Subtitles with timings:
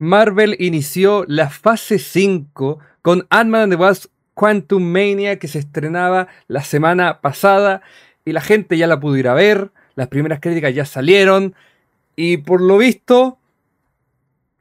[0.00, 6.26] Marvel inició la fase 5 con Ant-Man and the Wasp Quantum Mania que se estrenaba
[6.48, 7.82] la semana pasada
[8.24, 11.54] y la gente ya la pudo ir a ver, las primeras críticas ya salieron
[12.16, 13.36] y por lo visto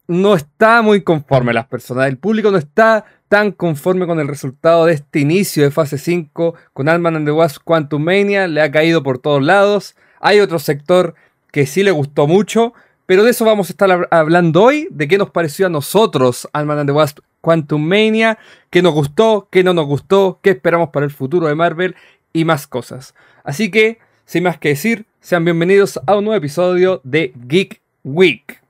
[0.08, 4.88] no está muy conforme las personas, el público no está tan conforme con el resultado
[4.88, 8.72] de este inicio de fase 5 con Ant-Man and the Wasp Quantum Mania, le ha
[8.72, 11.16] caído por todos lados, hay otro sector
[11.54, 12.74] que sí le gustó mucho,
[13.10, 16.78] pero de eso vamos a estar hablando hoy, de qué nos pareció a nosotros Ant-Man
[16.78, 18.38] and the Wasp Quantum Mania,
[18.70, 21.96] qué nos gustó, qué no nos gustó, qué esperamos para el futuro de Marvel
[22.34, 23.16] y más cosas.
[23.44, 28.62] Así que, sin más que decir, sean bienvenidos a un nuevo episodio de Geek Week.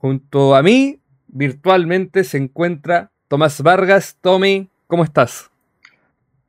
[0.00, 4.16] Junto a mí, virtualmente se encuentra Tomás Vargas.
[4.22, 5.52] Tommy, ¿cómo estás?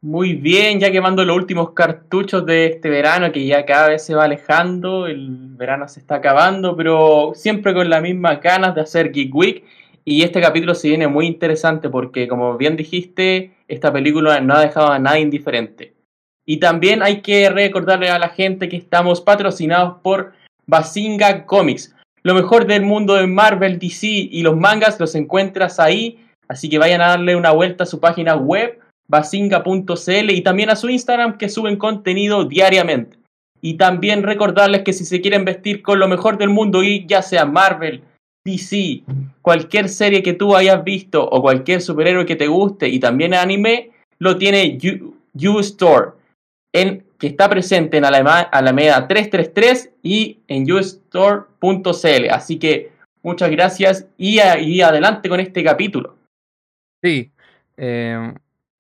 [0.02, 4.14] Muy bien, ya quemando los últimos cartuchos de este verano que ya cada vez se
[4.14, 9.12] va alejando, el verano se está acabando, pero siempre con las mismas ganas de hacer
[9.12, 9.64] Geek Week.
[10.06, 14.62] Y este capítulo se viene muy interesante porque, como bien dijiste, esta película no ha
[14.62, 15.96] dejado a nadie indiferente.
[16.46, 20.34] Y también hay que recordarle a la gente que estamos patrocinados por
[20.68, 21.96] Basinga Comics.
[22.22, 26.78] Lo mejor del mundo de Marvel, DC y los mangas los encuentras ahí, así que
[26.78, 31.38] vayan a darle una vuelta a su página web basinga.cl y también a su Instagram
[31.38, 33.18] que suben contenido diariamente.
[33.62, 37.22] Y también recordarles que si se quieren vestir con lo mejor del mundo y ya
[37.22, 38.04] sea Marvel,
[38.46, 39.04] DC,
[39.42, 43.92] cualquier serie que tú hayas visto o cualquier superhéroe que te guste y también anime,
[44.20, 44.78] lo tiene
[45.34, 46.12] U, Store,
[46.74, 52.30] en, que está presente en Alameda 333 y en ustore.cl.
[52.32, 56.16] Así que muchas gracias y, y, adelante con este capítulo.
[57.04, 57.32] Sí,
[57.76, 58.34] eh,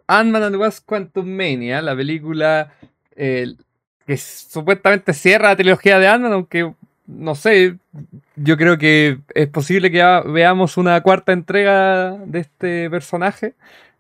[0.08, 2.72] Ant-Man and Wasp Quantum Mania, la película
[3.16, 3.54] eh,
[4.06, 6.74] que supuestamente cierra la trilogía de Ant-Man, aunque
[7.08, 7.78] no sé,
[8.36, 13.54] yo creo que es posible que veamos una cuarta entrega de este personaje.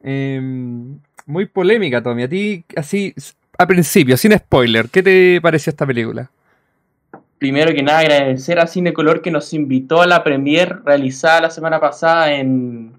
[0.03, 2.23] Em, muy polémica, Tommy.
[2.23, 3.15] A ti, así,
[3.57, 6.29] a principio, sin spoiler, ¿qué te pareció esta película?
[7.37, 11.79] Primero que nada, agradecer a Cinecolor que nos invitó a la premier realizada la semana
[11.79, 12.93] pasada en,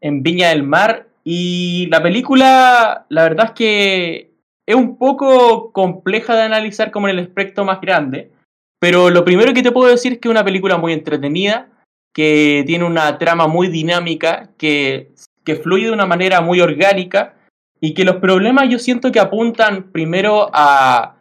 [0.00, 4.34] en Viña del Mar y la película, la verdad es que
[4.66, 8.30] es un poco compleja de analizar como en el aspecto más grande,
[8.78, 11.70] pero lo primero que te puedo decir es que es una película muy entretenida,
[12.12, 15.12] que tiene una trama muy dinámica, que,
[15.44, 17.34] que fluye de una manera muy orgánica
[17.80, 21.16] y que los problemas yo siento que apuntan primero a,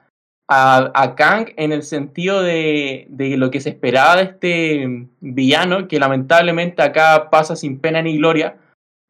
[0.49, 5.87] a, a Kang en el sentido de, de, lo que se esperaba de este villano,
[5.87, 8.57] que lamentablemente acá pasa sin pena ni gloria,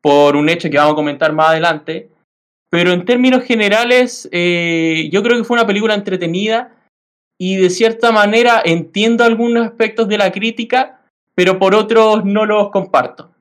[0.04, 2.10] por un hecho que vamos a comentar más adelante.
[2.70, 6.76] Pero en términos generales, eh, yo creo que fue una película entretenida
[7.40, 11.02] y de cierta manera entiendo algunos aspectos de la crítica,
[11.36, 13.32] pero por otros no los comparto.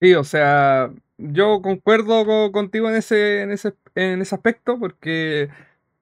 [0.00, 5.50] Sí, o sea, yo concuerdo contigo en ese, en ese, en ese aspecto, porque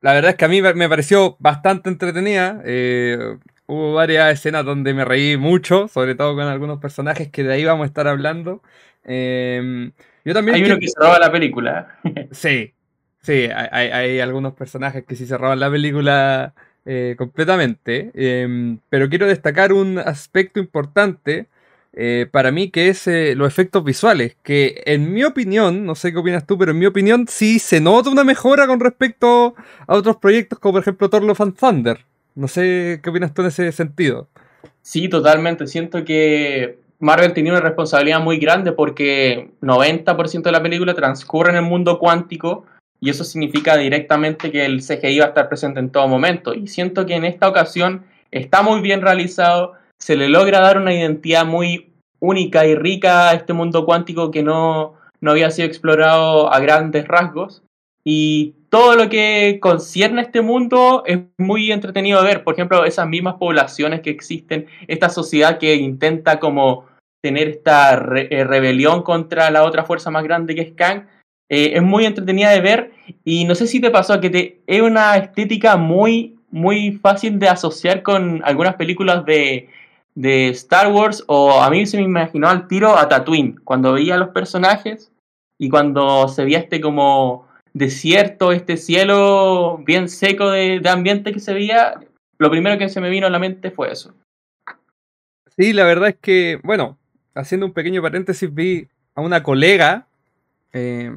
[0.03, 2.63] la verdad es que a mí me pareció bastante entretenida.
[2.65, 7.53] Eh, Hubo varias escenas donde me reí mucho, sobre todo con algunos personajes que de
[7.53, 8.63] ahí vamos a estar hablando.
[9.05, 9.93] Em,
[10.25, 11.99] yo también hay uno que se roba la película.
[12.31, 12.75] sí,
[13.23, 16.55] sí, hay, algunos personajes que sí se roban la película
[16.85, 18.13] eh, completamente.
[18.15, 21.49] Em, pero quiero destacar un aspecto importante
[21.99, 24.37] eh, para mí que es eh, los efectos visuales.
[24.43, 27.81] Que en mi opinión, no sé qué opinas tú, pero en mi opinión sí se
[27.81, 29.55] nota una mejora con respecto
[29.87, 31.99] a otros proyectos como por ejemplo Thor Love and Thunder.
[32.37, 34.29] No sé qué opinas tú en ese sentido.
[34.83, 35.67] Sí, totalmente.
[35.67, 41.57] Siento que Marvel tenía una responsabilidad muy grande porque 90% de la película transcurre en
[41.57, 42.65] el mundo cuántico
[43.01, 46.55] y eso significa directamente que el CGI va a estar presente en todo momento.
[46.55, 50.95] Y siento que en esta ocasión está muy bien realizado, se le logra dar una
[50.95, 56.53] identidad muy única y rica a este mundo cuántico que no, no había sido explorado
[56.53, 57.63] a grandes rasgos.
[58.09, 62.45] Y todo lo que concierne a este mundo es muy entretenido de ver.
[62.45, 66.85] Por ejemplo, esas mismas poblaciones que existen, esta sociedad que intenta como
[67.21, 71.09] tener esta eh, rebelión contra la otra fuerza más grande que es Kang,
[71.49, 72.93] eh, es muy entretenida de ver
[73.25, 77.49] y no sé si te pasó que te, es una estética muy, muy fácil de
[77.49, 79.69] asociar con algunas películas de,
[80.15, 84.17] de Star Wars o a mí se me imaginó al tiro a Tatooine, cuando veía
[84.17, 85.11] los personajes
[85.59, 87.46] y cuando se veía este como
[87.77, 92.01] desierto, este cielo bien seco de, ambiente que se veía,
[92.39, 94.15] lo primero que se me vino a la mente fue eso.
[95.59, 96.99] Sí, la verdad es que, bueno,
[97.35, 100.07] haciendo un pequeño paréntesis, vi a una colega,
[100.73, 101.13] eh,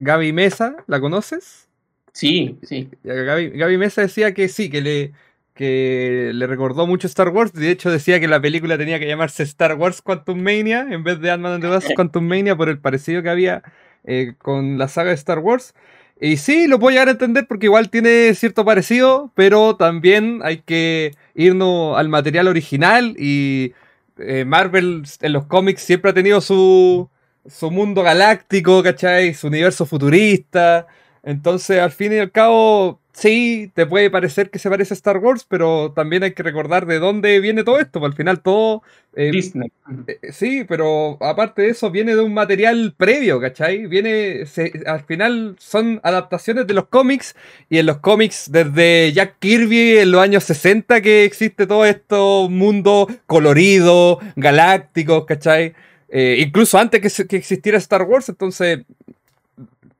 [0.00, 1.68] Gaby Mesa, ¿la conoces?
[2.12, 2.88] Sí, sí.
[3.04, 5.12] Gaby, Gaby, Mesa decía que sí, que le
[5.54, 7.52] que le recordó mucho Star Wars.
[7.52, 11.20] De hecho, decía que la película tenía que llamarse Star Wars Quantum Mania en vez
[11.20, 13.62] de Ant-Man and the Wasp Quantum Mania por el parecido que había
[14.04, 15.74] eh, con la saga de Star Wars.
[16.20, 20.58] Y sí, lo puedo llegar a entender porque igual tiene cierto parecido, pero también hay
[20.58, 23.74] que irnos al material original y
[24.18, 27.10] eh, Marvel en los cómics siempre ha tenido su,
[27.46, 29.34] su mundo galáctico, ¿cachai?
[29.34, 30.86] Su universo futurista.
[31.24, 35.18] Entonces, al fin y al cabo, sí, te puede parecer que se parece a Star
[35.18, 38.04] Wars, pero también hay que recordar de dónde viene todo esto.
[38.04, 38.82] Al final todo...
[39.14, 39.70] Eh, Disney.
[40.06, 43.86] Eh, sí, pero aparte de eso, viene de un material previo, ¿cachai?
[43.86, 44.44] Viene...
[44.86, 47.36] al final son adaptaciones de los cómics
[47.68, 52.48] y en los cómics desde Jack Kirby en los años 60 que existe todo esto
[52.48, 55.74] mundo colorido, galáctico, ¿cachai?
[56.08, 58.80] Eh, incluso antes que, que existiera Star Wars, entonces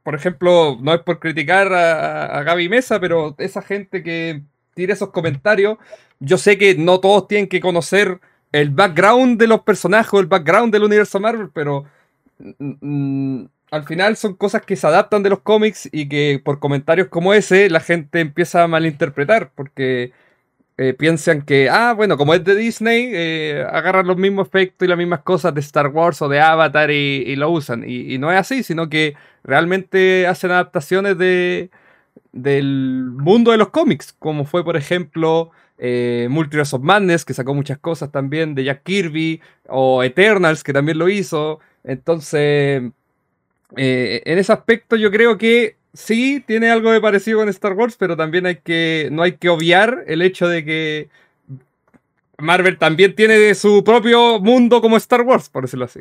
[0.02, 4.42] por ejemplo, no es por criticar a, Gaby Mesa, pero esa gente que
[4.74, 5.78] tira esos comentarios,
[6.20, 8.20] yo sé que no todos tienen que conocer
[8.52, 11.84] el background de los personajes, el background del universo Marvel, pero
[12.38, 17.08] mm, al final son cosas que se adaptan de los cómics y que por comentarios
[17.08, 20.12] como ese la gente empieza a malinterpretar, porque
[20.78, 24.88] eh, piensan que, ah, bueno, como es de Disney, eh, agarran los mismos efectos y
[24.88, 27.84] las mismas cosas de Star Wars o de Avatar y, lo usan.
[27.86, 29.14] Y, no es así, sino que
[29.44, 31.70] realmente hacen adaptaciones de,
[32.32, 37.54] del mundo de los cómics, como fue, por ejemplo, eh, Multiverse of Madness, que sacó
[37.54, 41.60] muchas cosas también de Jack Kirby, o Eternals, que también lo hizo.
[41.84, 42.82] Entonces,
[43.76, 48.16] en ese aspecto yo creo que sí tiene algo de parecido con Star Wars, pero
[48.16, 51.08] también hay que, no hay que obviar el hecho de que
[52.38, 56.00] Marvel también tiene su propio mundo como Star Wars, por decirlo así.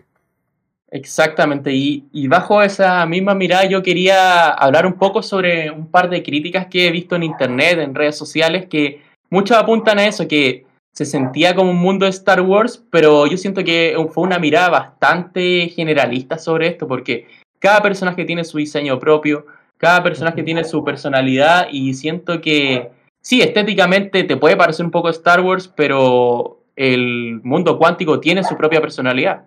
[0.94, 6.10] Exactamente, y, y, bajo esa misma mirada yo quería hablar un poco sobre un par
[6.10, 10.28] de críticas que he visto en internet, en redes sociales, que muchos apuntan a eso,
[10.28, 14.38] que se sentía como un mundo de Star Wars, pero yo siento que fue una
[14.38, 17.28] mirada bastante generalista sobre esto, porque
[17.60, 19.46] cada personaje tiene su diseño propio,
[19.82, 25.10] cada personaje tiene su personalidad y siento que sí, estéticamente te puede parecer un poco
[25.10, 29.46] Star Wars, pero el mundo cuántico tiene su propia personalidad.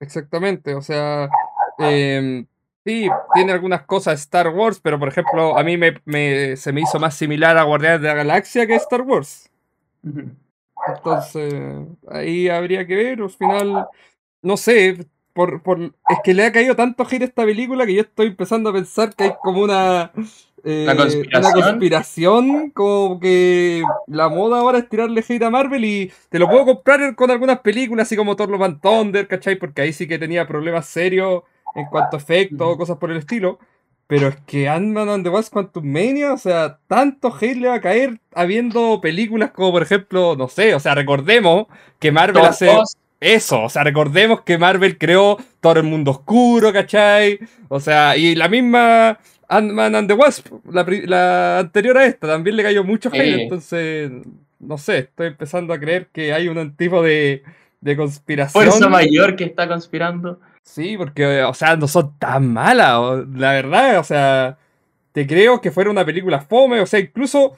[0.00, 1.30] Exactamente, o sea,
[1.78, 2.46] em,
[2.84, 6.98] sí, tiene algunas cosas Star Wars, pero por ejemplo, a mí me, se me hizo
[6.98, 9.48] más similar a Guardianes de la Galaxia que Star Wars.
[10.02, 11.54] Entonces,
[12.08, 13.86] ahí habría que ver, al final,
[14.42, 15.06] no sé,
[15.36, 18.28] por, por, es que le ha caído tanto hate a esta película que yo estoy
[18.28, 20.10] empezando a pensar que hay como una,
[20.64, 21.44] eh, conspiración?
[21.44, 26.48] una conspiración, como que la moda ahora es tirarle hate a Marvel y te lo
[26.48, 29.56] puedo comprar con algunas películas, así como Thor Love and Thunder, ¿cachai?
[29.56, 31.42] Porque ahí sí que tenía problemas serios
[31.74, 33.58] en cuanto a efectos o cosas por el estilo.
[34.06, 37.74] Pero es que Ant-Man and the Wasp Quantum Mania, o sea, tanto hate le va
[37.74, 41.66] a caer habiendo películas como, por ejemplo, no sé, o sea, recordemos
[41.98, 42.70] que Marvel hace
[43.34, 47.38] eso, o sea, recordemos que Marvel creó todo el mundo oscuro, ¿cachai?
[47.68, 49.18] O sea, y la misma
[49.48, 54.10] Ant-Man and the Wasp, la, anterior a esta, también le cayó mucho hate, entonces,
[54.58, 57.42] no sé, estoy empezando a creer que hay un tipo de,
[57.80, 58.64] de conspiración.
[58.64, 60.40] Fuerza mayor que está conspirando.
[60.62, 64.58] Sí, porque, o sea, no son tan malas, la verdad, o sea,
[65.12, 67.56] te creo que fuera una película fome, o sea, incluso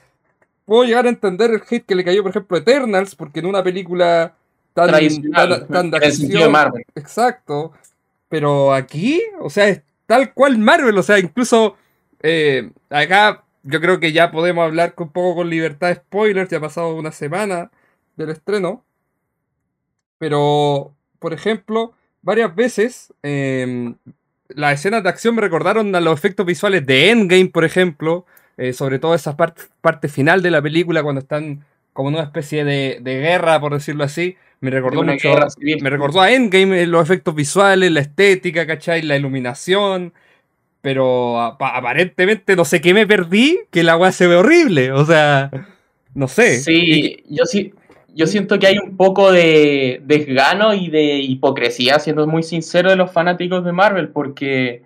[0.65, 3.47] puedo llegar a entender el hate que le cayó, por ejemplo, a Eternals, porque en
[3.47, 4.35] una película
[4.73, 4.91] tan,
[6.51, 6.85] Marvel.
[6.95, 7.73] Exacto.
[8.29, 10.97] Pero aquí, o sea, es tal cual Marvel.
[10.97, 11.75] O sea, incluso
[12.21, 16.49] eh, acá yo creo que ya podemos hablar un poco con libertad de spoilers.
[16.49, 17.71] Ya ha pasado una semana
[18.15, 18.83] del estreno.
[20.17, 23.95] Pero, por ejemplo, varias veces em,
[24.49, 28.25] las escenas de acción me recordaron a los efectos visuales de Endgame, por ejemplo.
[28.57, 31.63] Eh, sobre todo esa parte, parte final de la película cuando están
[31.93, 34.35] como en una especie de, de guerra, por decirlo así.
[34.61, 35.29] Me recordó mucho.
[35.81, 39.01] Me recordó a Endgame, eh, los efectos visuales, la estética, ¿cachai?
[39.01, 40.13] La iluminación.
[40.81, 44.91] Pero aparentemente no sé qué me perdí, que el agua se ve horrible.
[44.91, 45.51] O sea,
[46.13, 46.59] no sé.
[46.59, 47.73] Sí, yo sí.
[48.15, 52.95] Yo siento que hay un poco de desgano y de hipocresía, siendo muy sincero, de
[52.95, 54.83] los fanáticos de Marvel, porque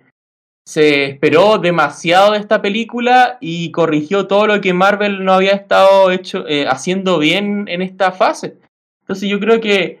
[0.66, 6.10] se esperó demasiado de esta película y corrigió todo lo que Marvel no había estado
[6.10, 8.56] hecho, eh, haciendo bien en esta fase.
[9.04, 9.98] Entonces yo creo que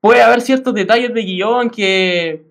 [0.00, 2.42] puede haber ciertos detalles de guion que,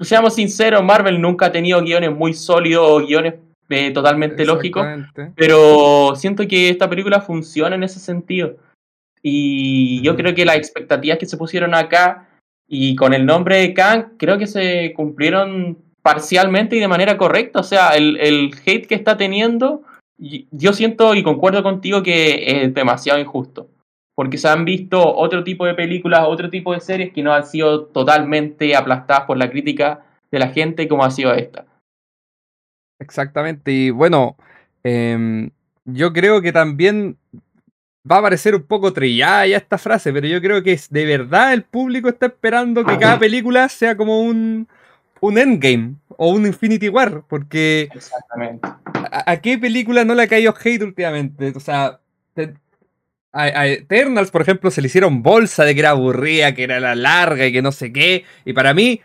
[0.00, 3.34] seamos sinceros, Marvel nunca ha tenido guiones muy sólidos o guiones
[3.68, 4.84] eh, totalmente lógicos,
[5.36, 8.56] pero siento que esta película funciona en ese sentido.
[9.22, 12.28] Y yo creo que las expectativas que se pusieron acá
[12.66, 17.60] y con el nombre de Kang, creo que se cumplieron parcialmente y de manera correcta.
[17.60, 19.84] O sea, el, el hate que está teniendo
[20.18, 23.68] yo siento y concuerdo contigo que es demasiado injusto.
[24.22, 27.44] Porque se han visto otro tipo de películas, otro tipo de series que no han
[27.44, 31.64] sido totalmente aplastadas por la crítica de la gente como ha sido esta.
[33.00, 34.36] Exactamente, y bueno,
[34.84, 35.50] em,
[35.84, 37.16] yo creo que también
[38.08, 41.52] va a parecer un poco trillada ya esta frase, pero yo creo que de verdad
[41.52, 44.68] el público está esperando que cada película sea como un,
[45.20, 48.68] un Endgame o un Infinity War, porque Exactamente.
[48.94, 51.52] ¿a, qué película no le ha caído hate últimamente?
[51.56, 51.98] O sea,
[53.32, 56.94] a, Eternals, por ejemplo, se le hicieron bolsa de que era aburrida, que era la
[56.94, 59.00] larga y que no sé qué, y para mí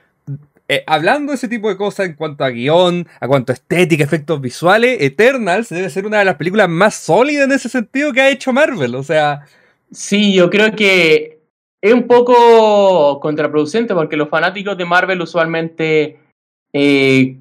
[0.70, 4.04] eh, hablando de ese tipo de cosas en cuanto a guion, a cuanto a estética,
[4.04, 8.22] efectos visuales, Eternals debe ser una de las películas más sólidas en ese sentido que
[8.22, 8.96] ha hecho Marvel.
[8.96, 9.46] O sea.
[9.92, 11.40] Sí, yo creo que
[11.82, 16.20] es un poco contraproducente porque los fanáticos de Marvel usualmente.
[16.74, 17.38] Eh,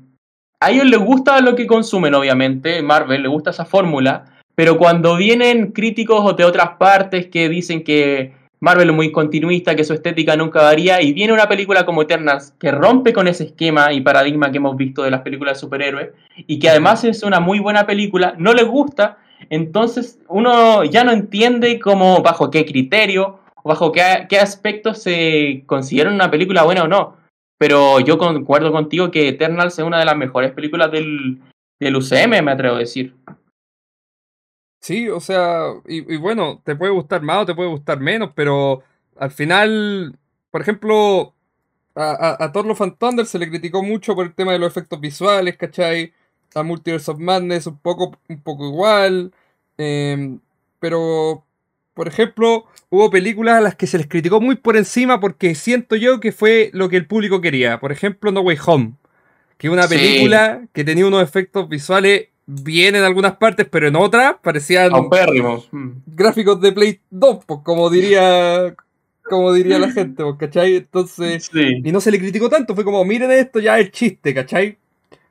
[0.61, 2.81] a ellos les gusta lo que consumen, obviamente.
[2.81, 4.36] Marvel les gusta esa fórmula.
[4.57, 9.85] Pero cuando vienen críticos de otras partes que dicen que Marvel es muy continuista, que
[9.85, 13.93] su estética nunca varía, y viene una película como Eternals que rompe con ese esquema
[13.93, 17.39] y paradigma que hemos visto de las películas de superhéroes, y que además es una
[17.39, 19.19] muy buena película, no les gusta,
[19.51, 26.11] entonces uno ya no entiende cómo, bajo qué criterio, bajo qué, qué aspectos se considera
[26.11, 27.17] una película buena o no.
[27.59, 31.41] Pero yo concuerdo contigo que Eternals es una de las mejores películas del,
[31.79, 33.15] del UCM, me atrevo a decir.
[34.87, 38.85] Sí, o sea, y, bueno, te puede gustar más o te puede gustar menos, pero
[39.16, 40.16] al final,
[40.52, 41.35] por ejemplo,
[41.97, 45.00] a, a, Thor Love Thunder se le criticó mucho por el tema de los efectos
[45.00, 46.12] visuales, ¿cachai?
[46.55, 49.33] A Multiverse of Madness un poco, un poco igual.
[49.76, 50.38] Em,
[50.78, 51.45] pero,
[51.93, 55.97] por ejemplo, hubo películas a las que se les criticó muy por encima porque siento
[55.97, 57.81] yo que fue lo que el público quería.
[57.81, 58.93] Por ejemplo, No Way Home.
[59.59, 63.97] Que es una película que tenía unos efectos visuales bien en algunas partes, pero en
[63.97, 66.03] otras parecían mm.
[66.07, 68.75] gráficos de Play 2, pues, como diría
[69.29, 70.76] como diría la gente, pues, ¿cachai?
[70.76, 74.79] Entonces, y no se le criticó tanto, fue como, miren esto, ya es chiste, ¿cachai?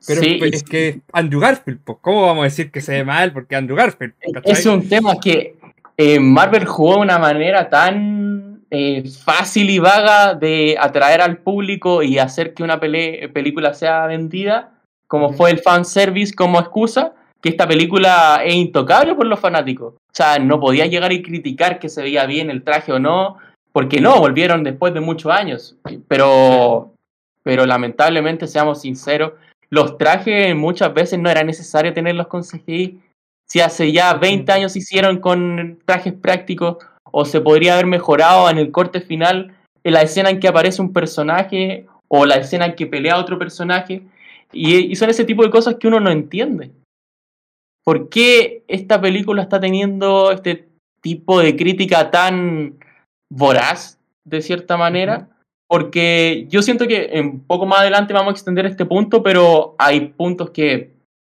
[0.05, 3.34] Pero es, que Andrew Garfield, pues, ¿cómo vamos a decir que se ve mal?
[3.34, 4.51] Porque Andrew Garfield, ¿cachai?
[4.51, 5.55] Es un tema que
[5.98, 12.03] eh, Marvel jugó de una manera tan eh, fácil y vaga de atraer al público
[12.03, 14.75] y hacer que una película sea vendida,
[15.07, 19.93] como fue el fanservice como excusa, que esta película es intocable por los fanáticos.
[19.93, 23.38] O sea, no podía llegar y criticar que se veía bien el traje o no,
[23.71, 25.75] porque no, volvieron después de muchos años.
[26.07, 26.93] Pero,
[27.43, 29.33] pero lamentablemente, seamos sinceros,
[29.69, 33.00] los trajes muchas veces no era necesario tenerlos con CGI.
[33.47, 36.77] Si hace ya 20 años hicieron con trajes prácticos,
[37.12, 40.81] o se podría haber mejorado en el corte final, en la escena en que aparece
[40.81, 44.03] un personaje, o la escena en que pelea otro personaje
[44.55, 46.71] y, son ese tipo de cosas que uno no entiende.
[47.83, 50.69] ¿Por qué esta película está teniendo este
[51.01, 52.79] tipo de crítica tan
[53.29, 55.29] voraz, de cierta manera?
[55.67, 60.07] Porque yo siento que un poco más adelante vamos a extender este punto, pero hay
[60.09, 60.93] puntos que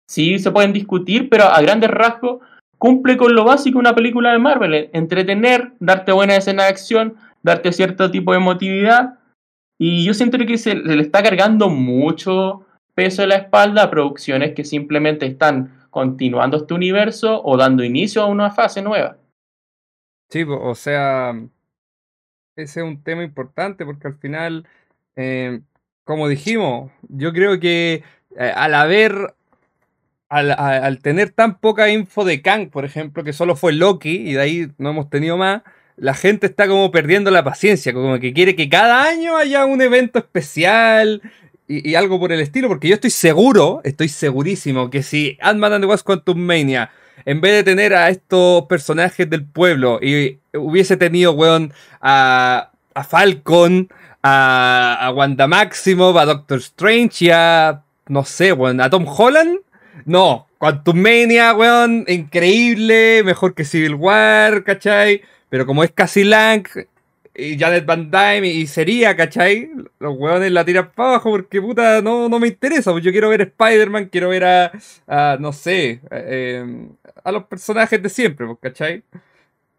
[0.08, 2.40] sí se pueden discutir, pero a grandes rasgos
[2.78, 7.72] cumple con lo básico una película de Marvel, entretener, darte buena escena de acción, darte
[7.72, 9.18] cierto tipo de emotividad.
[9.78, 12.65] Y yo siento que se le está cargando mucho
[12.96, 18.22] peso en la espalda a producciones que simplemente están continuando este universo o dando inicio
[18.22, 19.18] a una fase nueva.
[20.30, 21.34] Sí, o sea,
[22.56, 24.66] ese es un tema importante porque al final,
[25.14, 25.60] eh,
[26.04, 28.02] como dijimos, yo creo que
[28.38, 29.34] eh, al haber,
[30.30, 34.40] al, tener tan poca info de Kang, por ejemplo, que solo fue Loki y de
[34.40, 35.62] ahí no hemos tenido más,
[35.96, 39.80] la gente está como perdiendo la paciencia, como que quiere que cada año haya un
[39.82, 41.22] evento especial,
[41.68, 45.88] y, algo por el estilo, porque yo estoy seguro, estoy segurísimo que si Ant-Man and
[45.88, 46.90] the Quantum Mania,
[47.24, 53.04] en vez de tener a estos personajes del pueblo y hubiese tenido, weón, a, a
[53.04, 53.88] Falcon,
[54.22, 59.58] a, a Wanda Maximoff, a Doctor Strange y a, no sé, weón, a Tom Holland,
[60.04, 65.22] no, Quantum Mania, weón, increíble, mejor que Civil War, ¿cachai?
[65.48, 66.64] Pero como es casi Lang,
[67.38, 69.70] y Janet Van Dyne y sería, ¿cachai?
[69.98, 72.92] Los hueones la tiran para abajo porque puta no, no me interesa.
[72.92, 76.88] Pues yo quiero ver Spider-Man, quiero ver a, no sé, eh,
[77.22, 79.02] a los personajes de siempre, pues, ¿cachai?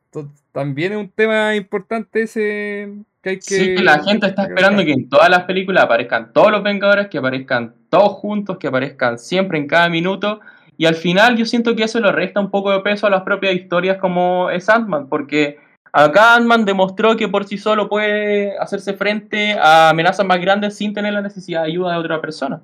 [0.05, 3.41] Entonces, también es un tema importante ese que hay que...
[3.41, 7.17] Sí, la gente está esperando que en todas las películas aparezcan todos los Vengadores, que
[7.17, 10.39] aparezcan todos juntos, que aparezcan siempre en cada minuto.
[10.77, 13.23] Y al final yo siento que eso le resta un poco de peso a las
[13.23, 15.57] propias historias como es Ant-Man, porque
[15.99, 20.93] Acá Ant-Man demostró que por sí solo puede hacerse frente a amenazas más grandes sin
[20.93, 22.61] tener la necesidad de ayuda de otra persona.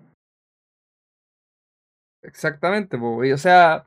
[2.21, 3.85] Exactamente, o sea,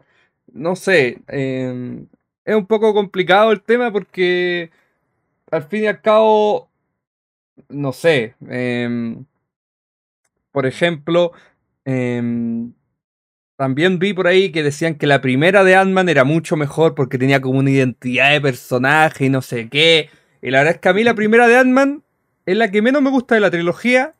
[0.52, 2.08] no sé, em,
[2.44, 4.72] es un poco complicado el tema porque
[5.52, 6.68] al fin y al cabo,
[7.68, 9.24] no sé, em,
[10.50, 11.30] por ejemplo,
[11.84, 12.72] em,
[13.56, 17.18] también vi por ahí que decían que la primera de Ant-Man era mucho mejor porque
[17.18, 20.10] tenía como una identidad de personaje y no sé qué.
[20.42, 22.02] Y la verdad es que a mí la primera de Ant-Man
[22.44, 24.14] es la que menos me gusta de la trilogía,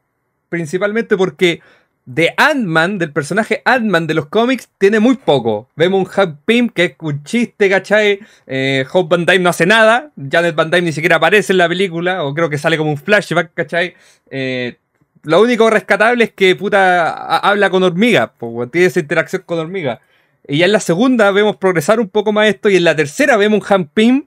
[0.49, 1.61] principalmente porque
[2.07, 5.69] de Ant-Man, del personaje Ant-Man de los cómics, tiene muy poco.
[5.77, 8.21] Vemos un Hank Pym que es un chiste, ¿cachai?
[8.47, 10.13] Eh, Hope Van Dyne no hace nada.
[10.31, 12.97] Janet Van Dyne ni siquiera aparece en la película, o creo que sale como un
[12.97, 13.95] flashback, ¿cachai?
[14.31, 14.79] Eh,
[15.27, 18.33] lo único rescatable es que puta habla con hormiga,
[18.71, 20.01] tiene esa interacción con hormiga.
[20.47, 23.37] Y ya en la segunda vemos progresar un poco más esto, y en la tercera
[23.37, 24.27] vemos un Pym,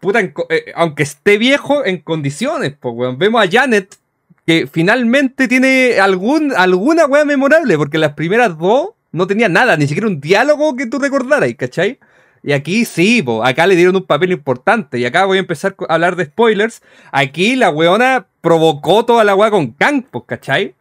[0.00, 3.96] puta, eh, aunque esté viejo, en condiciones, pues, Vemos a Janet
[4.44, 9.86] que finalmente tiene algún, alguna weá memorable, porque las primeras dos no tenía nada, ni
[9.86, 12.00] siquiera un diálogo que tú recordaras, ¿cachai?
[12.42, 14.98] Y aquí sí, po, acá le dieron un papel importante.
[14.98, 16.82] Y acá voy a empezar a hablar de spoilers.
[17.12, 20.74] Aquí la weona provocó toda la weá con Kang, pues, ¿cachai?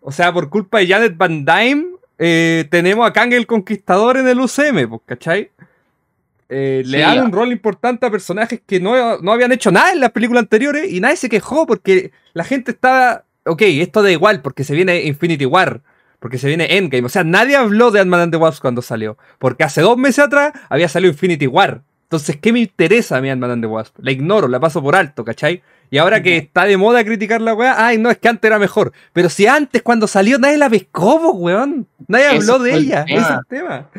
[0.00, 1.86] O sea, por culpa de Janet Van Dyne,
[2.18, 5.50] eh, tenemos a Kang el Conquistador en el UCM, pues, ¿cachai?
[6.48, 10.00] Eh, le dan un rol importante a personajes que no, no, habían hecho nada en
[10.00, 13.24] las películas anteriores y nadie se quejó porque la gente estaba.
[13.46, 15.80] Ok, esto da igual porque se viene Infinity War,
[16.24, 17.04] porque se viene Endgame.
[17.04, 20.24] O sea, nadie habló de Ant-Man and the Wasp cuando salió, porque hace dos meses
[20.24, 21.82] atrás había salido Infinity War.
[22.04, 23.98] Entonces, ¿qué me interesa a mí Ant-Man and the Wasp?
[23.98, 25.62] La ignoro, la paso por alto, ¿cachai?
[25.90, 28.58] Y ahora que está de moda criticar la weá, ay, no, es que antes era
[28.58, 28.94] mejor.
[29.12, 31.88] Pero si antes, cuando salió, nadie la pescó, weón.
[32.08, 33.04] Nadie habló de ella.
[33.06, 33.90] Ese es el tema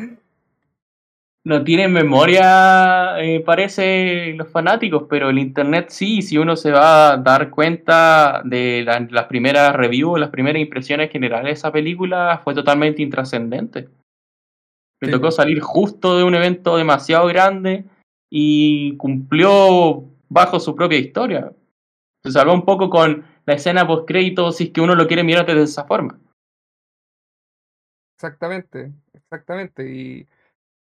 [1.46, 7.12] no tienen memoria, eh, parece, los fanáticos, pero el Internet sí, si uno se va
[7.12, 12.52] a dar cuenta de las primeras reviews, las primeras impresiones generales de esa película, fue
[12.52, 13.88] totalmente intrascendente.
[15.00, 17.84] Le tocó salir justo de un evento demasiado grande
[18.28, 21.52] y cumplió bajo su propia historia.
[22.24, 25.46] Se salvó un poco con la escena post-crédito si es que uno lo quiere mirar
[25.46, 26.18] de esa forma.
[28.16, 29.88] Exactamente, exactamente.
[29.88, 30.26] Y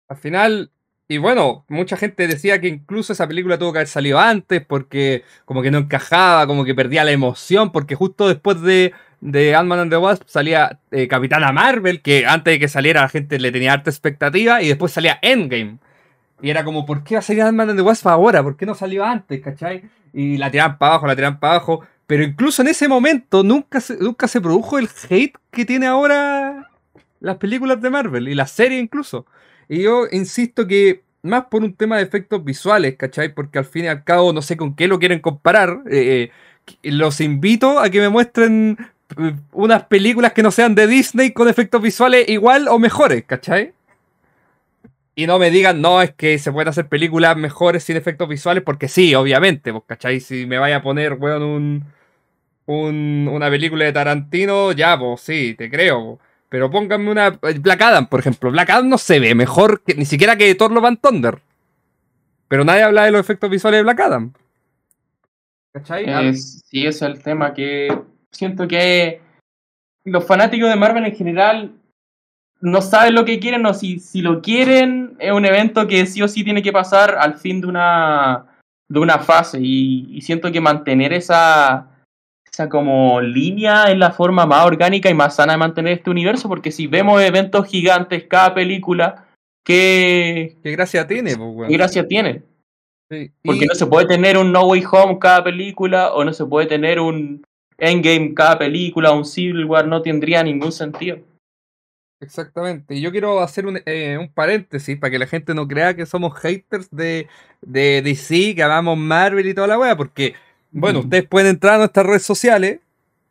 [0.08, 0.70] al final,
[1.06, 5.24] y bueno, mucha gente decía que incluso esa película tuvo que haber salido antes porque
[5.44, 9.80] como que no encajaba, como que perdía la emoción, porque justo después de, de Ant-Man
[9.80, 13.52] and the Wasp salía eh, Capitana Marvel, que antes de que saliera la gente le
[13.52, 15.78] tenía harta expectativa, y después salía Endgame.
[16.40, 18.42] Y era como, ¿por qué va a salir Ant-Man and the Wasp ahora?
[18.42, 19.40] ¿Por qué no salió antes?
[19.40, 19.82] ¿Cachai?
[20.12, 21.84] Y la tiraban para abajo, la tiraban para abajo.
[22.06, 26.70] Pero incluso en ese momento nunca se, nunca se produjo el hate que tiene ahora
[27.20, 29.26] las películas de Marvel y la serie incluso.
[29.68, 33.34] Y yo insisto que más por un tema de efectos visuales, ¿cachai?
[33.34, 35.80] Porque al fin y al cabo no sé con qué lo quieren comparar.
[35.90, 36.30] Eh,
[36.82, 38.78] eh, los invito a que me muestren
[39.18, 43.72] eh, unas películas que no sean de Disney con efectos visuales igual o mejores, ¿cachai?
[45.14, 48.62] Y no me digan, no, es que se pueden hacer películas mejores sin efectos visuales,
[48.62, 50.20] porque sí, obviamente, pues, ¿cachai?
[50.20, 51.84] Si me vaya a poner, weón, un,
[52.66, 56.20] un, una película de Tarantino, ya, pues sí, te creo.
[56.48, 57.30] Pero pónganme una.
[57.30, 58.50] Black Adam, por ejemplo.
[58.50, 61.38] Black Adam no se ve mejor que ni siquiera que Thor Love and Thunder.
[62.48, 64.32] Pero nadie habla de los efectos visuales de Black Adam.
[65.72, 66.34] ¿Cachai?
[66.34, 67.88] sí, ese es el tema que
[68.32, 69.20] siento que
[70.04, 71.72] los fanáticos de Marvel en general
[72.60, 76.22] no saben lo que quieren o si, si lo quieren es un evento que sí
[76.22, 78.46] o sí tiene que pasar al fin de una,
[78.88, 81.86] de una fase y siento que mantener esa,
[82.58, 86.48] esa como línea es la forma más orgánica y más sana de mantener este universo,
[86.48, 89.28] porque si vemos eventos gigantes cada película,
[89.64, 91.36] ¿qué, ¿Qué gracia tiene?
[91.36, 92.42] ¿Qué gracia tiene?
[93.44, 96.66] Porque no se puede tener un No Way Home cada película, o no se puede
[96.66, 97.44] tener un
[97.78, 101.18] Endgame cada película, un Civil War, no tendría ningún sentido.
[102.20, 102.96] Exactamente.
[102.96, 106.06] Y yo quiero hacer un, eh, un, paréntesis para que la gente no crea que
[106.06, 107.28] somos haters de,
[107.60, 110.34] de DC, que amamos Marvel y toda la wea, porque
[110.70, 112.80] bueno, ustedes pueden entrar a nuestras redes sociales.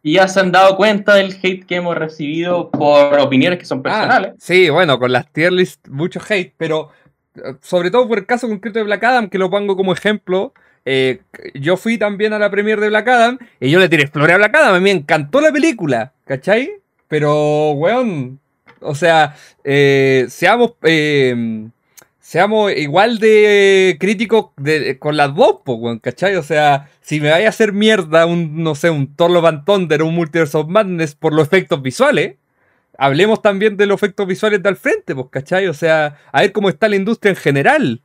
[0.04, 3.80] Y ya se han dado cuenta del hate que hemos recibido por opiniones que son
[3.80, 4.34] ah, personales.
[4.39, 6.91] sí, bueno, con las tier list mucho hate, pero
[7.36, 10.54] eh, sobre todo por el caso concreto de Black Adam, que lo pongo como ejemplo.
[10.86, 11.19] Eh,
[11.54, 14.38] yo fui también a la premiere de Black Adam y yo le tiré flores a
[14.38, 14.76] Black Adam.
[14.76, 16.71] A mí me encantó la película, ¿cachai?
[17.10, 18.39] Pero, weón,
[18.82, 20.73] o sea, eh, seamos
[22.28, 24.48] seamos igual de críticos
[25.00, 25.62] con las dos,
[26.02, 26.36] ¿cachai?
[26.36, 30.02] O sea, si me vaya a hacer mierda un, no sé, un Thor Love Thunder
[30.02, 32.36] o un Multiverse of Madness por los efectos visuales,
[32.98, 35.68] hablemos también de los efectos visuales de al frente, pues, ¿cachai?
[35.68, 38.02] O sea, a ver cómo está la industria en general.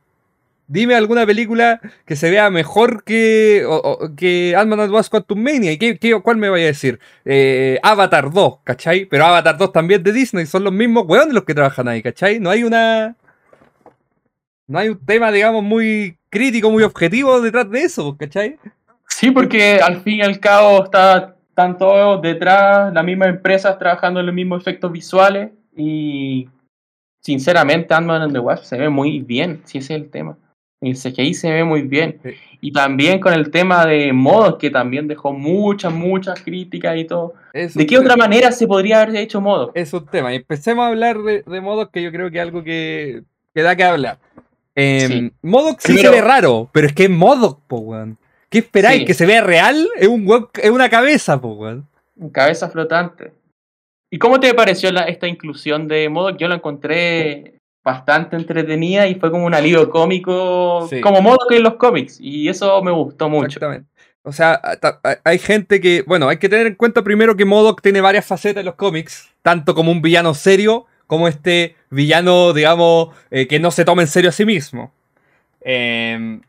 [0.67, 3.67] Dime alguna película que se vea mejor que,
[4.15, 5.73] que Ant-Man and Wasp Quantum Mania.
[5.73, 6.97] ¿Y qué, cuál me vaya a decir?
[7.25, 9.03] Eh, Avatar 2, ¿cachai?
[9.03, 12.39] Pero Avatar 2 también de Disney, son los mismos weones los que trabajan ahí, ¿cachai?
[12.39, 13.17] No hay una
[14.67, 18.57] No hay un tema, digamos, muy crítico, muy objetivo detrás de eso, ¿cachai?
[19.07, 24.19] Sí, porque al fin y al cabo está, están todos detrás, las mismas empresas trabajando
[24.19, 26.49] en los mismos efectos visuales y
[27.21, 30.37] sinceramente Ant-Man and the Wasp se ve muy bien, si ese es el tema.
[30.83, 32.19] El CGI se ve muy bien.
[32.59, 37.33] Y también con el tema de modos, que también dejó muchas, muchas críticas y todo.
[37.53, 39.71] ¿De qué otra manera se podría haber hecho modos?
[39.75, 40.33] Es un tema.
[40.33, 43.23] Empecemos a hablar de, modos, que yo creo que es algo que,
[43.53, 44.17] da que hablar.
[44.75, 45.31] Eh, sí.
[45.79, 48.17] sí, se ve raro, pero es que es Modoc, po, weón.
[48.49, 49.05] ¿Qué esperáis?
[49.05, 49.87] ¿Que se vea real?
[49.95, 51.87] Es, un es una cabeza, po, weón.
[52.31, 53.31] Cabeza flotante.
[54.11, 56.37] ¿Y cómo te pareció esta inclusión de Modoc?
[56.37, 61.75] Yo la encontré bastante entretenida y fue como un alivio cómico, como Modoc en los
[61.75, 63.47] cómics, y eso me gustó mucho.
[63.47, 63.89] Exactamente.
[64.25, 64.61] O sea,
[65.25, 68.61] hay gente que, bueno, hay que tener en cuenta primero que Modoc tiene varias facetas
[68.61, 73.71] en los cómics, tanto como un villano serio, como este villano, digamos, eh, que no
[73.71, 74.91] se toma en serio a sí mismo.
[75.61, 76.39] Eh,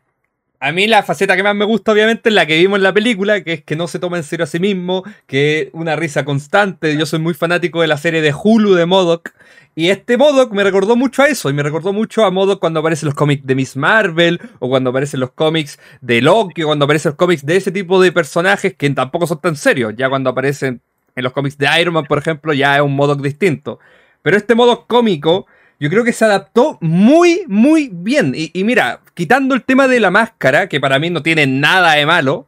[0.64, 2.94] a mí la faceta que más me gusta, obviamente, es la que vimos en la
[2.94, 5.94] película, que es que no se toma en serio a sí mismo, que es una
[5.94, 6.96] risa constante.
[6.96, 9.32] Yo soy muy fanático de la serie de Hulu de Modoc.
[9.74, 12.80] Y este Modoc me recordó mucho a eso, y me recordó mucho a Modoc cuando
[12.80, 16.86] aparecen los cómics de Miss Marvel, o cuando aparecen los cómics de Loki, o cuando
[16.86, 19.92] aparecen los cómics de ese tipo de personajes que tampoco son tan serios.
[19.98, 20.80] Ya cuando aparecen
[21.14, 23.80] en los cómics de Iron Man, por ejemplo, ya es un Modoc distinto.
[24.24, 25.46] Pero este Modoc cómico
[25.78, 28.32] yo creo que se adaptó muy, muy bien.
[28.34, 32.06] Y, mira, quitando el tema de la máscara, que para mí no tiene nada de
[32.06, 32.46] malo,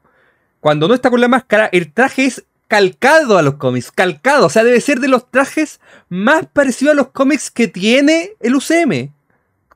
[0.61, 4.47] cuando no está con la máscara, el traje es calcado a los cómics, calcado.
[4.47, 8.55] O sea, debe ser de los trajes más parecidos a los cómics que tiene el
[8.55, 9.12] UCM.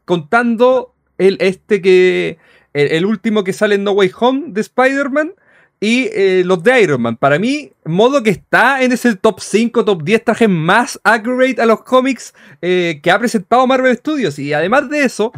[0.06, 2.38] Contando el, este que.
[2.72, 5.34] el último que sale en No Way Home de Spider-Man
[5.80, 7.16] y eh, los de Iron Man.
[7.16, 11.66] Para mí, modo que está en ese top 5, top 10 trajes más accurate a
[11.66, 14.38] los cómics eh, que ha presentado Marvel Studios.
[14.38, 15.32] Y además de eso,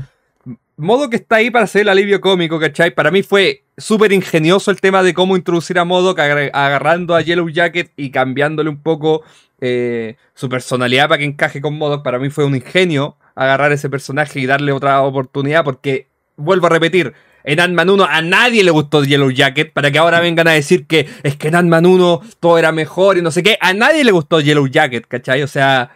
[0.76, 2.92] modo que está ahí para hacer el alivio cómico, ¿cachai?
[2.92, 7.48] Para mí fue súper ingenioso el tema de cómo introducir a Modo agarrando a Yellow
[7.48, 9.22] Jacket y cambiándole un poco
[9.60, 12.02] eh, su personalidad para que encaje con Modo.
[12.02, 16.70] Para mí fue un ingenio agarrar ese personaje y darle otra oportunidad porque, vuelvo a
[16.70, 20.52] repetir, en Ant-Man 1 a nadie le gustó Yellow Jacket, para que ahora vengan a
[20.52, 23.58] decir que es que en Ant-Man 1 todo era mejor y no sé qué.
[23.60, 25.42] A nadie le gustó Yellow Jacket, ¿cachai?
[25.42, 25.90] O sea...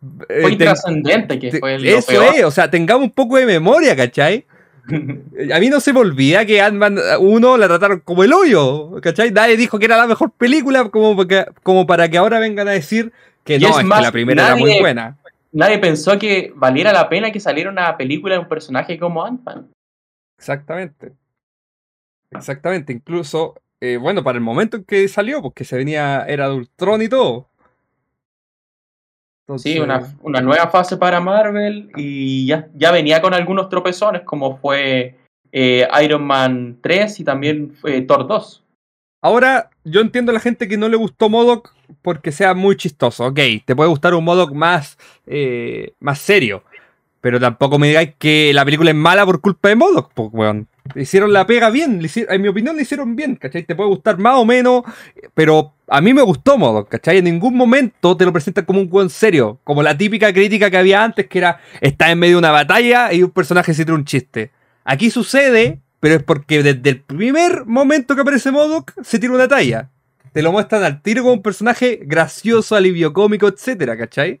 [0.00, 4.46] Fue intrascendente que fue el Eso es, o sea, tengamos un poco de memoria, ¿cachai?
[5.54, 9.30] A mí no se me olvida que Ant-Man 1 la trataron como el hoyo, ¿cachai?
[9.30, 11.16] Nadie dijo que era la mejor película como,
[11.62, 13.12] como para que ahora vengan a decir
[13.44, 15.16] que no, es, que la primera era muy buena.
[15.52, 19.68] Nadie pensó que valiera la pena que saliera una película de un personaje como Ant-Man.
[20.40, 21.12] Exactamente.
[22.30, 22.94] Exactamente.
[22.94, 27.02] Incluso, eh, bueno, para el momento en que salió, porque se venía, era de Ultron
[27.02, 27.50] y todo.
[29.58, 34.56] Sí, una, una, nueva fase para Marvel y ya, ya venía con algunos tropezones, como
[34.58, 35.18] fue
[35.50, 37.74] eh, Iron Man 3 y también
[38.06, 38.64] Thor 2.
[39.20, 43.26] Ahora, yo entiendo a la gente que no le gustó Modoc porque sea muy chistoso.
[43.26, 46.62] Ok, te puede gustar un Modoc más, eh, más serio.
[47.20, 50.68] Pero tampoco me digáis que la película es mala por culpa de Modoc, pues, weón.
[50.94, 53.62] Hicieron la pega bien, en mi opinión le hicieron bien, ¿cachai?
[53.62, 54.82] Te puede gustar más o menos,
[55.34, 57.18] pero a mí me gustó Modoc, ¿cachai?
[57.18, 60.78] En ningún momento te lo presentan como un weón serio, como la típica crítica que
[60.78, 63.94] había antes, que era, está en medio de una batalla y un personaje se tira
[63.94, 64.50] un chiste.
[64.84, 69.46] Aquí sucede, pero es porque desde el primer momento que aparece Modoc, se tira una
[69.46, 69.90] talla.
[70.32, 74.40] Te lo muestran al tiro como un personaje gracioso, alivio cómico, etcétera, ¿cachai?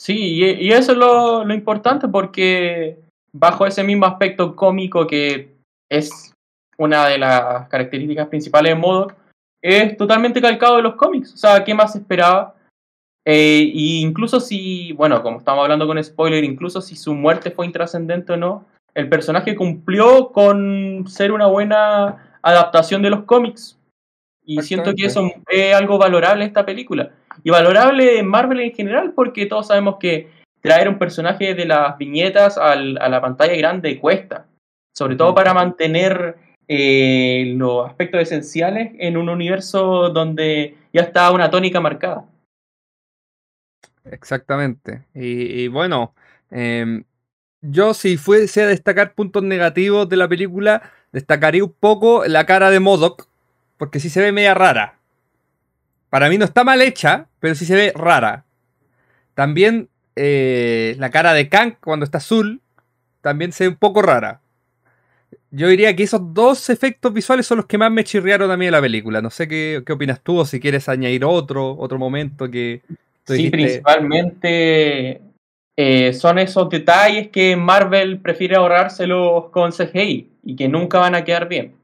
[0.00, 2.98] Sí, y, eso es lo, importante porque
[3.32, 5.54] bajo ese mismo aspecto cómico que
[5.90, 6.32] es
[6.78, 9.14] una de las características principales de Modoc,
[9.62, 11.34] es totalmente calcado de los cómics.
[11.34, 12.54] O sea, ¿qué más esperaba?
[13.26, 18.32] Eh, incluso si, bueno, como estamos hablando con spoiler, incluso si su muerte fue intrascendente
[18.32, 23.78] o no, el personaje cumplió con ser una buena adaptación de los cómics.
[24.46, 29.12] Y siento que eso es algo valorable esta película y valorable en Marvel en general,
[29.14, 34.46] porque todos sabemos que traer un personaje de las viñetas a la pantalla grande cuesta,
[34.94, 36.36] sobre todo para mantener
[36.68, 42.26] eh, los aspectos esenciales en un universo donde ya está una tónica marcada.
[44.04, 45.02] Exactamente.
[45.12, 46.14] Y, bueno,
[46.50, 47.02] em,
[47.60, 52.70] yo si fuese a destacar puntos negativos de la película, destacaría un poco la cara
[52.70, 53.26] de Modoc,
[53.76, 54.99] porque sí se ve media rara.
[56.10, 58.44] Para mí no está mal hecha, pero sí se ve rara.
[59.34, 62.60] También eh, la cara de Kang cuando está azul
[63.20, 64.40] también se ve un poco rara.
[65.52, 68.66] Yo diría que esos dos efectos visuales son los que más me chirriaron a mí
[68.66, 69.22] de la película.
[69.22, 72.82] No sé qué, opinas tú o si quieres añadir otro, otro momento que...
[73.26, 75.20] Sí, principalmente
[75.76, 81.24] eh, son esos detalles que Marvel prefiere ahorrárselos con CGI y que nunca van a
[81.24, 81.74] quedar bien.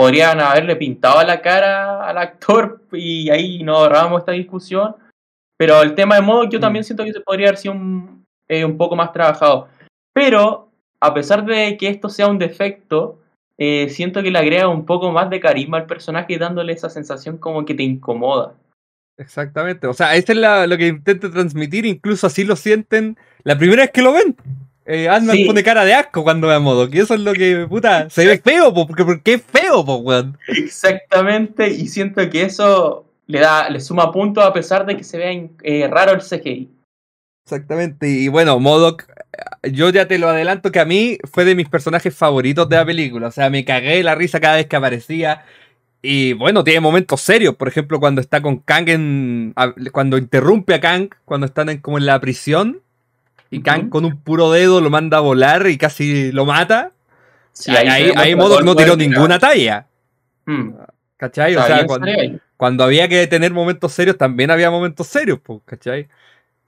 [0.00, 4.96] Podrían haberle pintado la cara al actor y ahí no ahorrábamos esta discusión.
[5.58, 6.62] Pero el tema de modo yo mm.
[6.62, 9.68] también siento que se podría haber sido un, eh, un poco más trabajado.
[10.14, 13.18] Pero a pesar de que esto sea un defecto,
[13.58, 17.36] eh, siento que le agrega un poco más de carisma al personaje dándole esa sensación
[17.36, 18.54] como que te incomoda.
[19.18, 23.82] Exactamente, o sea, esto es lo que intento transmitir, incluso así lo sienten la primera
[23.82, 24.34] vez que lo ven.
[24.92, 25.08] Eh,
[25.46, 28.26] pone cara de asco cuando ve a modo, que eso es lo que, puta, se
[28.26, 30.36] ve feo, porque, porque es feo, po, weón.
[30.48, 35.16] Exactamente, y siento que eso le da, le suma puntos a pesar de que se
[35.16, 36.68] vea eh, raro el CGI.
[37.44, 39.04] Exactamente, y bueno, Modoc,
[39.62, 42.84] yo ya te lo adelanto que a mí fue de mis personajes favoritos de la
[42.84, 45.44] película, o sea, me cagué la risa cada vez que aparecía.
[46.02, 49.54] Y bueno, tiene momentos serios, por ejemplo, cuando está con Kang en.
[49.92, 52.80] cuando interrumpe a Kang, cuando están como en la prisión,
[53.50, 56.92] y Kang con un puro dedo lo manda a volar y casi lo mata.
[57.68, 59.86] ahí, ahí, Modoc no tiró ninguna talla.
[60.46, 60.72] Hmm.
[61.16, 61.54] ¿Cachai?
[61.56, 61.86] O sea,
[62.56, 66.08] cuando, había que tener momentos serios, también había momentos serios, pues, ¿cachai?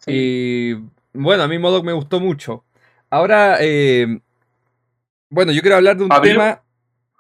[0.07, 0.75] Y
[1.13, 2.65] bueno, a mí Modoc me gustó mucho.
[3.09, 4.21] Ahora, eh,
[5.31, 6.63] bueno, yo quiero hablar de un tema.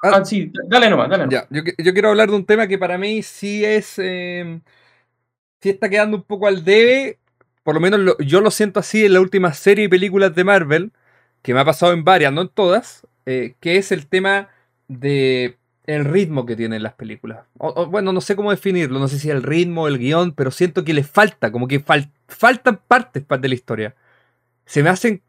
[0.02, 1.46] Ah, ah, sí, dale nomás, dale nomás.
[1.50, 3.94] yo, quiero hablar de un tema que para mí sí es.
[3.98, 4.60] Eh,
[5.60, 7.18] sí está quedando un poco al debe.
[7.62, 10.92] Por lo menos yo lo siento así en la última serie y películas de Marvel,
[11.42, 14.48] que me ha pasado en varias, no en todas, eh, que es el tema
[14.88, 17.44] de el ritmo que tienen las películas.
[17.88, 20.94] bueno, no sé cómo definirlo, no sé si el ritmo, el guion, pero siento que
[20.94, 21.80] le falta, como que
[22.28, 23.94] faltan partes de la historia.
[24.64, 25.22] Se me hacen,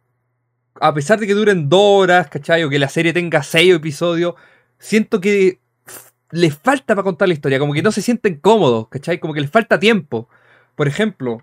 [0.79, 2.63] a pesar de que duren dos horas, ¿cachai?
[2.63, 4.35] O que la serie tenga seis episodios,
[4.77, 5.59] siento que
[6.31, 9.19] les falta para contar la historia, como que no se sienten cómodos, ¿cachai?
[9.19, 10.29] Como que les falta tiempo.
[10.75, 11.39] Por ejemplo,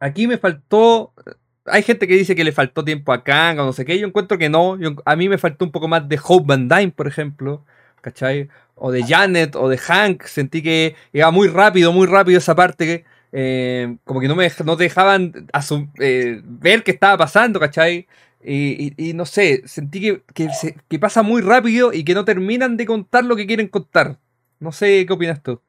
[0.00, 1.12] aquí me faltó.
[1.66, 3.98] Hay gente que dice que le faltó tiempo a Kang o no sé qué.
[3.98, 4.78] Yo encuentro que no.
[5.04, 7.64] a mí me faltó un poco más de Hope Van Dyne, por ejemplo.
[8.00, 8.48] ¿Cachai?
[8.74, 10.24] O de Janet o de Hank.
[10.24, 13.04] Sentí que iba muy rápido, muy rápido esa parte.
[13.32, 15.50] Eh, como que no me no dejaban
[16.00, 18.06] eh, ver qué estaba pasando, ¿cachai?
[18.42, 20.22] Y, no sé, sentí que,
[20.88, 24.18] que, pasa muy rápido y que no terminan de contar lo que quieren contar.
[24.60, 25.60] No sé qué opinas tú.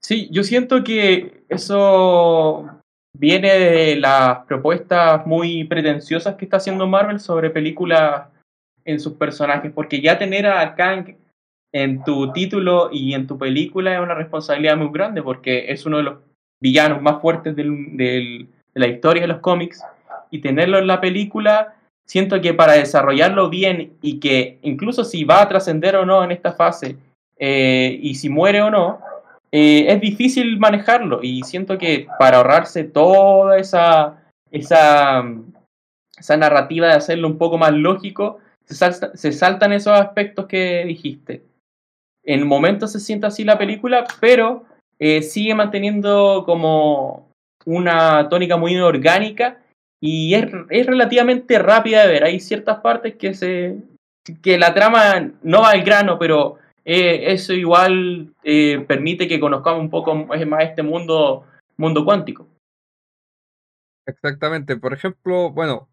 [0.00, 2.79] Sí, yo siento que eso
[3.16, 8.28] viene de las propuestas muy pretenciosas que está haciendo Marvel sobre películas
[8.84, 11.16] en sus personajes, porque ya tener a Kang
[11.72, 15.98] en tu título y en tu película es una responsabilidad muy grande, porque es uno
[15.98, 16.18] de los
[16.60, 19.82] villanos más fuertes de la historia de los cómics
[20.30, 21.74] y tenerlo en la película,
[22.06, 26.32] siento que para desarrollarlo bien y que incluso si va a trascender o no en
[26.32, 26.96] esta fase
[27.38, 29.00] eh, y si muere o no,
[29.52, 35.24] eh, es difícil manejarlo y siento que para ahorrarse toda esa, esa,
[36.16, 41.42] esa narrativa de hacerlo un poco más lógico, se, saltan esos aspectos que dijiste.
[42.24, 44.64] En momentos se siente así la película, pero
[44.98, 47.28] eh, sigue manteniendo como
[47.64, 49.58] una tónica muy orgánica
[50.00, 52.24] y es, es, relativamente rápida de ver.
[52.24, 53.76] Hay ciertas partes que se
[54.42, 59.80] que la trama no va al grano, pero eh, eso igual eh, permite que conozcamos
[59.80, 61.44] un poco más este mundo,
[61.76, 62.48] mundo cuántico.
[64.06, 64.76] Exactamente.
[64.76, 65.88] Por ejemplo, bueno,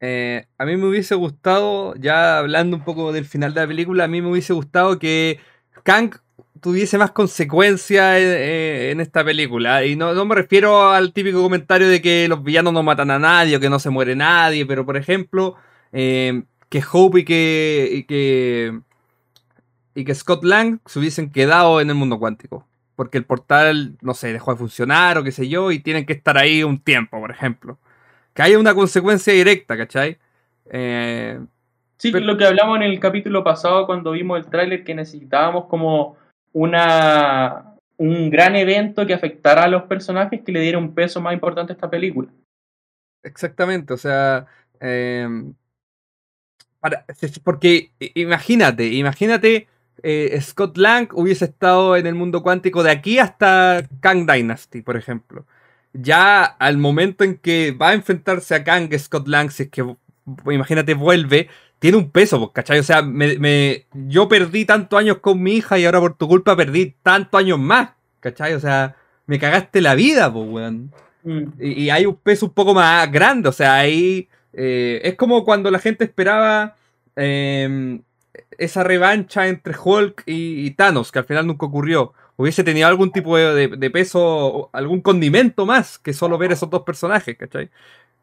[0.00, 4.04] eh, a mí me hubiese gustado, ya hablando un poco del final de la película,
[4.04, 5.40] a mí me hubiese gustado que
[5.82, 6.14] Kang
[6.60, 9.84] tuviese más consecuencia en, esta película.
[9.84, 13.18] Y no, no, me refiero al típico comentario de que los villanos no matan a
[13.18, 15.56] nadie o que no se muere nadie, pero por ejemplo,
[16.68, 18.80] que Hope y que,
[19.98, 22.64] y que Scott Lang se hubiesen quedado en el mundo cuántico.
[22.94, 26.12] Porque el portal, no sé, dejó de funcionar o qué sé yo, y tienen que
[26.12, 27.80] estar ahí un tiempo, por ejemplo.
[28.32, 30.16] Que haya una consecuencia directa, ¿cachai?
[30.70, 31.40] Eh,
[31.96, 36.16] sí, lo que hablamos en el capítulo pasado cuando vimos el tráiler que necesitábamos como
[36.52, 41.34] una, un gran evento que afectara a los personajes que le diera un peso más
[41.34, 42.28] importante a esta película.
[43.24, 44.46] Exactamente, o sea,
[44.78, 45.54] em,
[47.42, 49.66] porque imagínate, imagínate
[50.02, 54.96] eh, Scott Lang hubiese estado en el mundo cuántico de aquí hasta Kang Dynasty, por
[54.96, 55.44] ejemplo.
[55.92, 59.84] Ya al momento en que va a enfrentarse a Kang Scott Lang, si es que
[60.46, 62.78] imagínate vuelve, tiene un peso, pues, ¿cachai?
[62.78, 66.56] O sea, me, yo perdí tantos años con mi hija y ahora por tu culpa
[66.56, 68.54] perdí tantos años más, ¿cachai?
[68.54, 70.92] O sea, me cagaste la vida, pues, weón.
[71.22, 71.44] Mm.
[71.60, 75.70] Y, hay un peso un poco más grande, o sea, ahí eh, es como cuando
[75.70, 76.76] la gente esperaba
[77.16, 78.02] em,
[78.58, 82.12] esa revancha entre Hulk y, Thanos, que al final nunca ocurrió.
[82.36, 86.82] hubiese tenido algún tipo de, de peso, algún condimento más que solo ver esos dos
[86.82, 87.70] personajes, ¿cachai?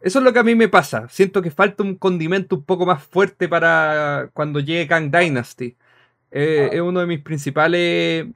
[0.05, 1.07] Eso es lo que a mí me pasa.
[1.09, 5.75] Siento que falta un condimento un poco más fuerte para cuando llegue Kang Dynasty.
[6.31, 8.27] Eh, es uno de mis principales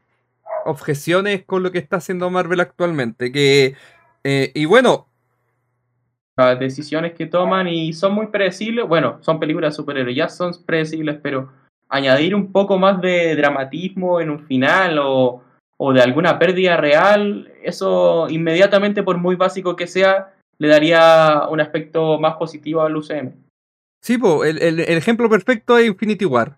[0.65, 3.32] objeciones con lo que está haciendo Marvel actualmente.
[3.32, 3.76] Que,
[4.24, 5.08] eh, y bueno.
[6.38, 8.88] Las decisiones que toman y son muy predecibles.
[8.88, 11.52] Bueno, son películas de superhéroes, ya son predecibles, pero
[11.89, 15.43] añadir un poco más de dramatismo en un final o,
[15.78, 21.62] o de alguna pérdida real, eso inmediatamente, por muy básico que sea, le daría un
[21.62, 23.32] aspecto más positivo al UCM.
[24.02, 26.58] Sí, el, el, ejemplo perfecto es Infinity War.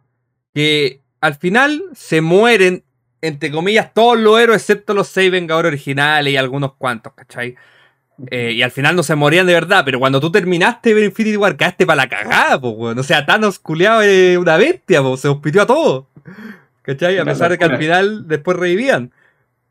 [0.54, 2.84] Que al final se mueren,
[3.22, 7.56] entre comillas, todos los héroes excepto los seis Vengadores originales y algunos cuantos, ¿cachai?
[8.30, 11.04] Eh, y al final no se morían de verdad, pero cuando tú terminaste de ver
[11.06, 13.00] Infinity War, quedaste para la cagada, pues, weón.
[13.00, 14.02] O sea, Thanos culeado
[14.40, 16.06] una bestia, pues, se hospitió a todos.
[16.84, 17.18] ¿Cachai?
[17.18, 19.12] A pesar de que al final después revivían.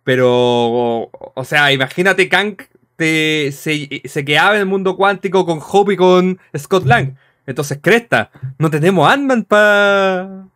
[0.04, 2.56] Pero, o sea, imagínate Kang
[2.98, 7.16] se, quedaba en el mundo cuántico con Hope y con Scott Lang.
[7.46, 10.46] Entonces, cresta, no tenemos Ant-Man para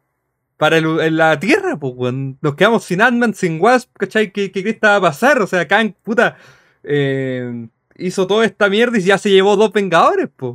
[0.57, 4.33] para en la Tierra, pues, Nos quedamos sin Ant-Man, sin Wasp, ¿cachai?
[4.33, 5.43] ¿Qué, qué cresta va a pasar?
[5.43, 6.37] O sea, Kang, puta,
[6.85, 10.55] eh, hizo toda esta mierda y ya se llevó dos Vengadores, pues.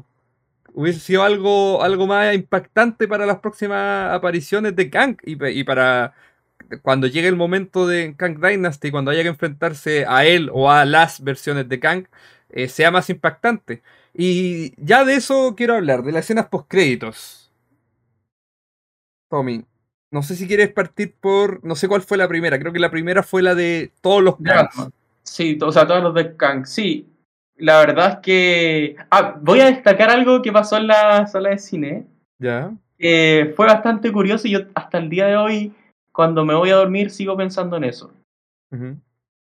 [0.74, 6.14] Hubiese sido algo, algo más impactante para las próximas apariciones de Kang y, y para
[6.82, 10.86] cuando llegue el momento de Kang Dynasty, cuando haya que enfrentarse a él o a
[10.86, 12.06] las versiones de Kang,
[12.50, 13.82] eh, sea más impactante.
[14.14, 17.52] Y ya de eso quiero hablar, de las escenas post-créditos.
[19.30, 19.64] Tommy,
[20.12, 21.64] no sé si quieres partir por.
[21.64, 24.38] No sé cuál fue la primera, creo que la primera fue la de todos los
[24.38, 24.90] Kangs.
[25.24, 26.66] Sí, o sea, todos los de Kang.
[26.66, 27.08] Sí,
[27.60, 28.96] la verdad es que.
[29.12, 32.06] Ah, voy a destacar algo que pasó en la sala de cine.
[32.40, 32.72] Ya.
[32.98, 35.74] fue bastante curioso y yo hasta el día de hoy
[36.12, 38.12] cuando me voy a dormir sigo pensando en eso.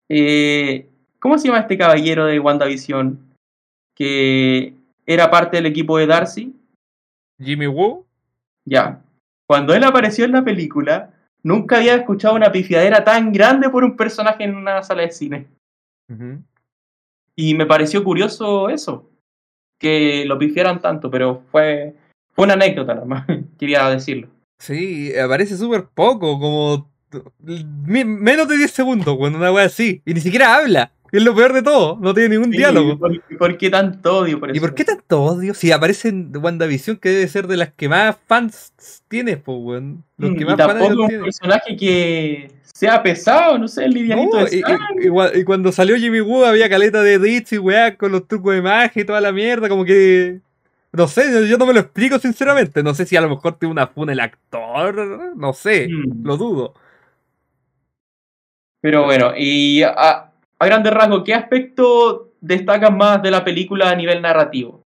[0.08, 0.88] Eh,
[1.20, 3.18] ¿Cómo se llama este caballero de WandaVision
[3.94, 4.74] que
[5.06, 6.54] era parte del equipo de Darcy?
[7.40, 8.04] Jimmy Woo.
[8.64, 9.00] Ya.
[9.46, 13.96] Cuando él apareció en la película, nunca había escuchado una pifiadera tan grande por un
[13.96, 15.46] personaje en una sala de cine.
[17.36, 19.10] Y me pareció curioso eso,
[19.78, 21.94] que lo pifiaran tanto, pero fue,
[22.32, 23.26] fue una anécdota nada más,
[23.58, 24.28] quería decirlo.
[24.58, 26.90] Sí, aparece súper poco, como
[27.84, 30.02] menos de 10 segundos, cuando una wea así.
[30.04, 30.92] Y ni siquiera habla.
[31.16, 32.98] Es lo peor de todo, no tiene ningún diálogo.
[33.38, 34.56] ¿por, qué tanto odio por eso?
[34.56, 35.54] ¿Y por qué tanto odio?
[35.54, 38.72] Si aparece en WandaVision, que debe ser de las que más fans
[39.08, 40.04] tienes, pues, weón.
[40.18, 44.62] Los que más fans un personaje que sea pesado, no sé, el livianito y,
[45.38, 48.60] y, cuando salió Jimmy Woo había caleta de Ditch y weá con los trucos de
[48.60, 50.40] magia y toda la mierda, como que
[50.92, 52.82] no sé, yo no me lo explico sinceramente.
[52.82, 55.34] No sé si a lo mejor tiene una funa el actor.
[55.36, 56.26] No sé, hmm.
[56.26, 56.74] lo dudo.
[58.80, 63.94] Pero bueno, y a, a grandes rasgos, ¿qué aspecto destacas más de la película a
[63.94, 64.84] nivel narrativo?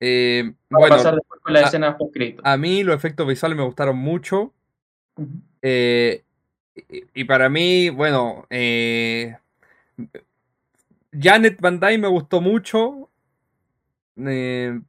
[0.00, 3.96] Eh, bueno, pasar después con la escena post A mí los efectos visuales me gustaron
[3.98, 4.52] mucho.
[5.62, 6.24] Eh,
[7.14, 9.36] y, para mí, bueno, eh,
[11.12, 13.10] Janet Van Dyne me gustó mucho.
[14.16, 14.80] Eh,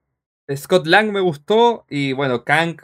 [0.56, 2.82] Scott Lang me gustó y bueno, Kang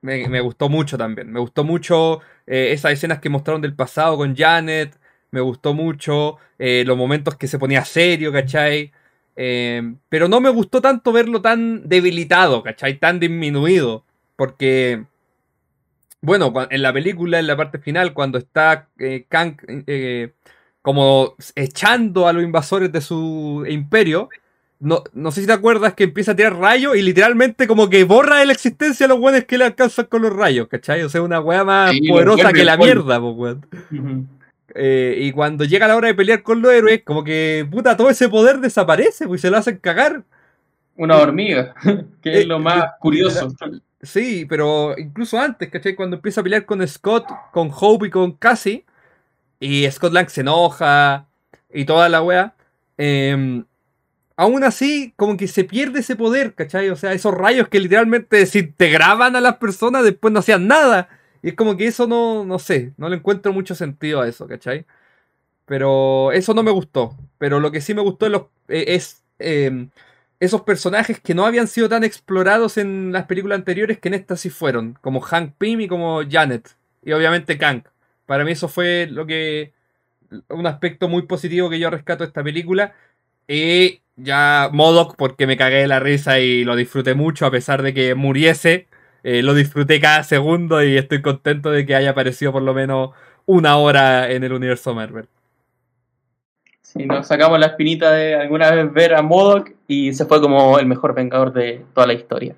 [0.00, 1.30] me, gustó mucho también.
[1.30, 4.98] Me gustó mucho eh, esas escenas que mostraron del pasado con Janet.
[5.32, 8.92] Me gustó mucho eh, los momentos que se ponía serio, ¿cachai?
[9.34, 13.00] Eh, pero no me gustó tanto verlo tan debilitado, ¿cachai?
[13.00, 14.04] Tan disminuido.
[14.36, 15.04] Porque,
[16.20, 18.88] bueno, en la película, en la parte final, cuando está
[19.28, 19.56] Kang
[20.82, 24.28] como echando a los invasores de su imperio,
[24.80, 28.02] no, no sé si te acuerdas que empieza a tirar rayos y literalmente como que
[28.02, 31.02] borra de la existencia a los weones que le alcanzan con los rayos, ¿cachai?
[31.04, 34.28] O sea, una weá más poderosa que la mierda, pues weón.
[34.74, 38.10] Eh, y cuando llega la hora de pelear con los héroes, como que, puta, todo
[38.10, 40.24] ese poder desaparece, pues se lo hacen cagar.
[40.96, 41.74] Una hormiga,
[42.22, 43.52] que es eh, lo más curioso.
[44.00, 45.94] Sí, pero incluso antes, ¿cachai?
[45.94, 48.84] Cuando empieza a pelear con Scott, con Hope y con Cassie,
[49.60, 51.26] y Scott Lang se enoja
[51.72, 52.54] y toda la weá.
[52.98, 53.62] Eh,
[54.36, 56.90] aún así, como que se pierde ese poder, ¿cachai?
[56.90, 61.08] O sea, esos rayos que literalmente desintegraban a las personas, después no hacían nada.
[61.42, 64.46] Y es como que eso no, no sé, no le encuentro mucho sentido a eso,
[64.46, 64.86] ¿cachai?
[65.66, 67.16] Pero eso no me gustó.
[67.38, 68.26] Pero lo que sí me gustó
[68.68, 69.90] es, eh, em,
[70.40, 74.40] esos personajes que no habían sido tan explorados en las películas anteriores que en estas
[74.40, 76.76] sí fueron, como Hank Pym y como Janet.
[77.04, 77.84] Y obviamente Kang.
[78.26, 79.72] Para mí eso fue lo que...
[80.48, 82.94] Un aspecto muy positivo que yo rescato de esta película.
[83.48, 87.82] Y ya Modoc porque me cagué de la risa y lo disfruté mucho a pesar
[87.82, 88.88] de que muriese.
[89.22, 93.10] Eh, lo disfruté cada segundo y estoy contento de que haya aparecido por lo menos
[93.46, 95.28] una hora en el universo Marvel.
[96.80, 100.78] Sí, nos sacamos la espinita de alguna vez ver a Modoc y se fue como
[100.78, 102.54] el mejor vengador de toda la historia.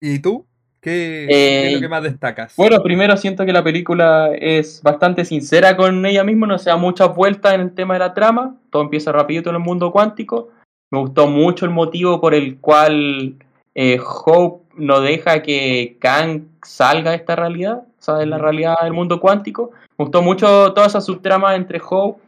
[0.00, 0.44] ¿Y tú?
[0.80, 2.56] ¿Qué, ¿qué es lo que más destacas?
[2.56, 6.76] Bueno, primero siento que la película es bastante sincera con ella misma, no se da
[6.76, 10.50] muchas vueltas en el tema de la trama, todo empieza rapidito en el mundo cuántico.
[10.90, 13.36] Me gustó mucho el motivo por el cual
[13.74, 18.76] eh, Hope no deja que Kang salga de esta realidad, o sea, de la realidad
[18.82, 19.70] del mundo cuántico.
[19.98, 22.22] Me gustó mucho toda esa subtrama entre Hope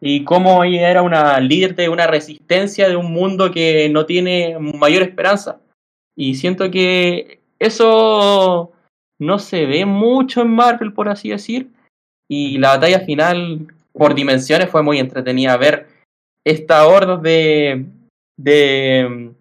[0.00, 4.56] y cómo ella era una líder de una resistencia de un mundo que no tiene
[4.58, 5.60] mayor esperanza.
[6.16, 8.72] Y siento que eso
[9.18, 11.70] no se ve mucho en Marvel, por así decir.
[12.28, 15.56] Y la batalla final, por dimensiones, fue muy entretenida.
[15.56, 15.88] Ver
[16.44, 17.84] esta horda de,
[18.36, 19.32] de,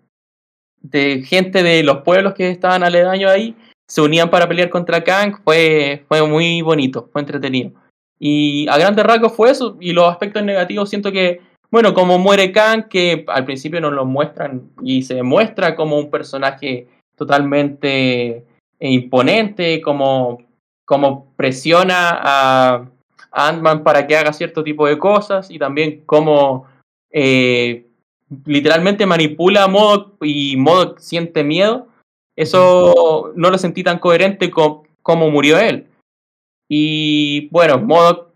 [0.81, 3.55] de gente de los pueblos que estaban aledaños ahí
[3.87, 7.71] se unían para pelear contra Kang fue, fue muy bonito, fue entretenido.
[8.19, 9.77] Y a grandes rasgos fue eso.
[9.79, 14.05] Y los aspectos negativos siento que, bueno, como muere Kang, que al principio nos lo
[14.05, 18.45] muestran y se muestra como un personaje totalmente
[18.79, 20.39] imponente, como,
[20.85, 22.89] como presiona a,
[23.29, 26.65] Ant-Man para que haga cierto tipo de cosas y también como
[27.11, 27.86] eh,
[28.45, 31.87] literalmente manipula a Modok y Modok siente miedo.
[32.35, 35.87] Eso no lo sentí tan coherente con como murió él.
[36.69, 38.27] Y bueno, Modok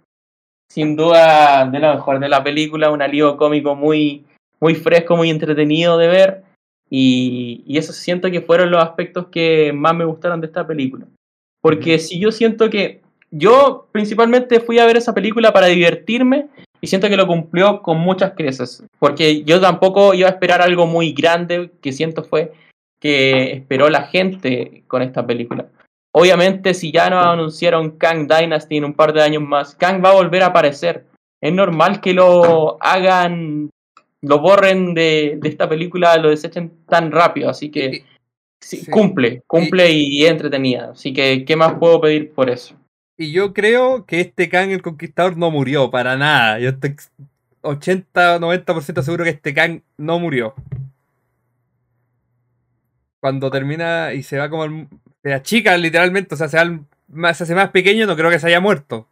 [0.70, 4.24] sin duda de lo mejor de la película, un alivio cómico muy,
[4.62, 6.44] muy fresco, muy entretenido de ver.
[6.90, 11.06] Y, y eso siento que fueron los aspectos que más me gustaron de esta película.
[11.62, 16.48] Porque si yo siento que yo principalmente fui a ver esa película para divertirme
[16.82, 18.84] y siento que lo cumplió con muchas creces.
[19.00, 22.52] Porque yo tampoco iba a esperar algo muy grande que siento fue
[23.00, 25.68] que esperó la gente con esta película.
[26.14, 30.10] Obviamente, si ya no anunciaron Kang Dynasty en un par de años más, Kang va
[30.10, 31.06] a volver a aparecer.
[31.42, 33.70] Es normal que lo hagan
[34.22, 38.06] lo borren de, de, esta película, lo desechen tan rápido, así que
[38.60, 40.92] sí, cumple, cumple y, y, entretenida.
[40.92, 42.76] Así que, ¿qué más puedo pedir por eso?
[43.18, 46.60] Y yo creo que este Kang el Conquistador no murió para nada.
[46.60, 46.96] Yo estoy
[47.62, 50.56] 80-90% seguro que este Kang no murió.
[53.20, 54.88] Cuando termina y se va como el,
[55.22, 58.40] se achica literalmente, o sea, se, al, más, se hace más pequeño, no creo que
[58.40, 59.08] se haya muerto.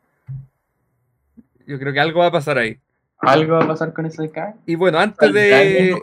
[1.67, 2.79] Yo creo que algo va a pasar ahí.
[3.19, 4.55] Algo va a pasar con ese Kang.
[4.65, 5.95] Y bueno, antes de.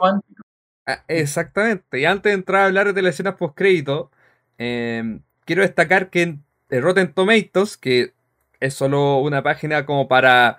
[0.89, 1.99] Ah, exactamente.
[1.99, 4.13] Y antes de entrar a hablar de las escenas post-crédito,
[4.59, 6.37] eh, quiero destacar que
[6.71, 8.13] en Rotten Tomatoes, que
[8.61, 10.59] es solo una página como para,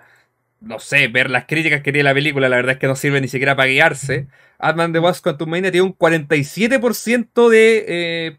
[0.60, 3.20] no sé, ver las críticas que tiene la película, la verdad es que no sirve
[3.20, 4.28] ni siquiera para guiarse.
[4.58, 8.38] Ant-Man The Wasp Quantumania tiene un 47% de, eh,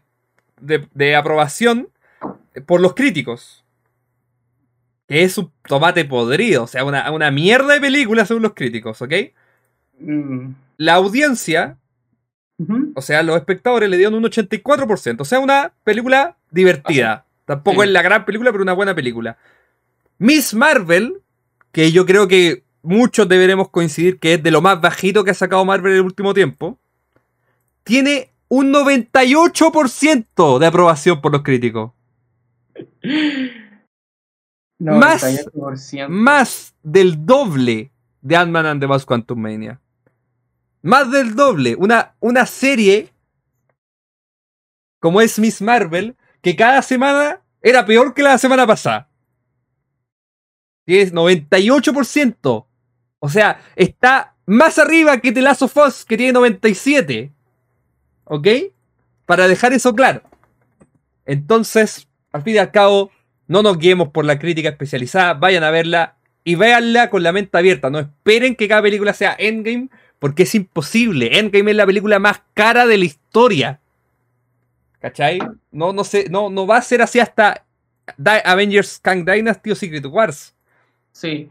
[0.60, 1.88] de, de aprobación
[2.66, 3.64] por los críticos
[5.10, 9.02] que es un tomate podrido, o sea, una, una mierda de película según los críticos,
[9.02, 9.12] ¿ok?
[9.98, 10.52] Mm.
[10.76, 11.78] La audiencia,
[12.58, 12.92] uh -huh.
[12.94, 17.24] o sea, los espectadores le dieron un 84%, o sea, una película divertida.
[17.50, 17.88] Tampoco sí.
[17.88, 19.36] es la gran película, pero una buena película.
[20.18, 21.20] Miss Marvel,
[21.72, 25.34] que yo creo que muchos deberemos coincidir que es de lo más bajito que ha
[25.34, 26.78] sacado Marvel en el último tiempo,
[27.82, 31.90] tiene un 98% de aprobación por los críticos.
[34.78, 35.46] Más,
[36.08, 37.90] más del doble
[38.22, 39.78] de Ant-Man and the Wasp Quantum Mania.
[40.80, 41.76] Más del doble.
[41.76, 43.12] Una, una serie
[45.00, 49.08] como es Miss Marvel, que cada semana era peor que la semana pasada.
[50.86, 52.66] Y es 98%.
[53.18, 57.32] O sea, está más arriba que The Last of Us, que tiene 97.
[58.24, 58.48] ¿Ok?
[59.26, 60.22] Para dejar eso claro.
[61.26, 63.10] Entonces, al fin y al cabo,
[63.46, 67.56] no nos guiemos por la crítica especializada, vayan a verla y véanla con la mente
[67.56, 67.90] abierta.
[67.90, 69.88] No esperen que cada película sea Endgame,
[70.18, 71.38] porque es imposible.
[71.38, 73.80] Endgame es la película más cara de la historia.
[75.00, 75.38] ¿Cachai?
[75.70, 77.64] No, no, sé, no, no va a ser así hasta
[78.44, 80.54] Avengers Kang Dynasty o Secret Wars.
[81.12, 81.48] Sí.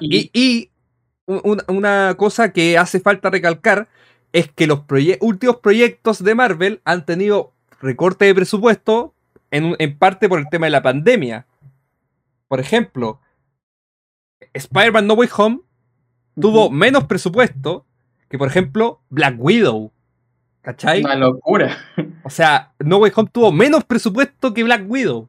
[0.00, 0.70] Y, y, y
[1.26, 3.88] un, una cosa que hace falta recalcar
[4.32, 9.14] es que los proye últimos proyectos de Marvel han tenido recorte de presupuesto
[9.50, 11.46] en, en parte por el tema de la pandemia.
[12.48, 13.20] Por ejemplo,
[14.52, 15.60] Spider-Man No Way Home
[16.40, 17.86] tuvo menos presupuesto
[18.28, 19.92] que, por ejemplo, Black Widow.
[20.62, 21.02] ¿Cachai?
[21.02, 21.76] Una locura.
[22.22, 25.28] O sea, No Way Home tuvo menos presupuesto que Black Widow.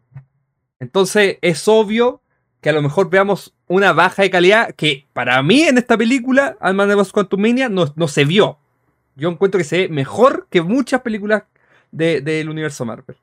[0.80, 2.22] Entonces es obvio
[2.62, 6.56] que a lo mejor veamos una baja de calidad que para mí en esta película,
[6.62, 8.58] Ant-Man de Quantum Mania, no, no, se vio.
[9.16, 11.44] Yo encuentro que se ve mejor que muchas películas
[11.92, 13.18] del de, universo Marvel.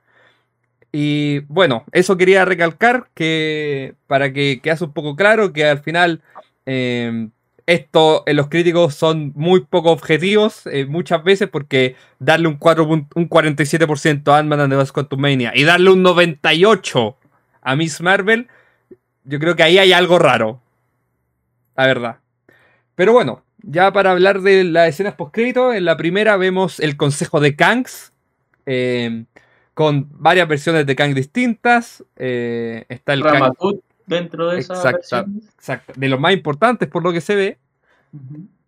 [0.92, 6.20] Y bueno, eso quería recalcar que para que quede un poco claro que al final
[6.66, 7.28] eh,
[7.70, 12.84] esto en los críticos son muy poco objetivos eh, muchas veces porque darle un, 4,
[12.84, 17.16] un 47% a Ant-Man and the Wasp Quantumania y darle un 98%
[17.62, 18.48] a Miss Marvel,
[19.24, 20.60] yo creo que ahí hay algo raro.
[21.76, 22.16] La verdad.
[22.94, 27.38] Pero bueno, ya para hablar de las escenas post-crédito, en la primera vemos el consejo
[27.40, 28.12] de Kangs.
[28.66, 29.24] Eh,
[29.74, 32.04] con varias versiones de Kang distintas.
[32.16, 37.12] Eh, está el Ramatut dentro de esa exacto, exacto, de los más importantes por lo
[37.12, 37.58] que se ve.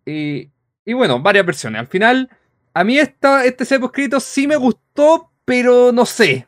[0.05, 0.49] y,
[0.85, 1.79] y, bueno, varias versiones.
[1.79, 2.29] Al final,
[2.73, 6.47] a mí esta, este set escrito sí me gustó, pero no sé.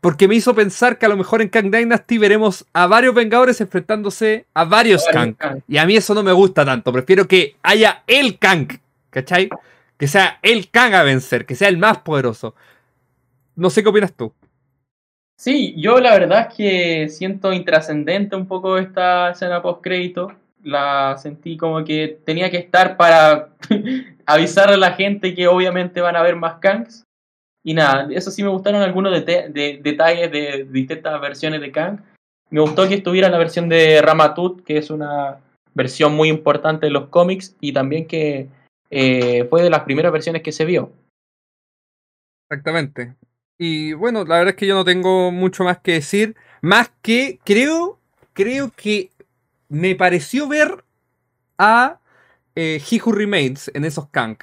[0.00, 3.60] Porque me hizo pensar que a lo mejor en Kang Dynasty veremos a varios Vengadores
[3.60, 5.34] enfrentándose a varios Kang.
[5.66, 6.92] Y a mí eso no me gusta tanto.
[6.92, 8.68] Prefiero que haya el Kang.
[9.10, 9.48] ¿Cachai?
[9.96, 12.54] Que sea el Kang a vencer, que sea el más poderoso.
[13.56, 14.32] No sé qué opinas tú.
[15.38, 20.32] Sí, yo la verdad es que siento intrascendente un poco esta escena post crédito.
[20.64, 23.50] La sentí como que tenía que estar para
[24.26, 27.04] avisar a la gente que obviamente van a haber más Kangs.
[27.64, 32.00] Y nada, eso sí me gustaron algunos de detalles de distintas versiones de Kang.
[32.50, 35.38] Me gustó que estuviera la versión de Ramatut, que es una
[35.74, 38.48] versión muy importante de los cómics y también que
[38.90, 40.90] eh, fue de las primeras versiones que se vio.
[42.50, 43.14] Exactamente.
[43.58, 46.36] Y bueno, la verdad es que yo no tengo mucho más que decir.
[46.62, 47.98] Más que creo,
[48.32, 49.10] creo que
[49.68, 50.84] me pareció ver
[51.58, 51.98] a
[52.54, 54.38] eh, He Who Remains en esos Kang.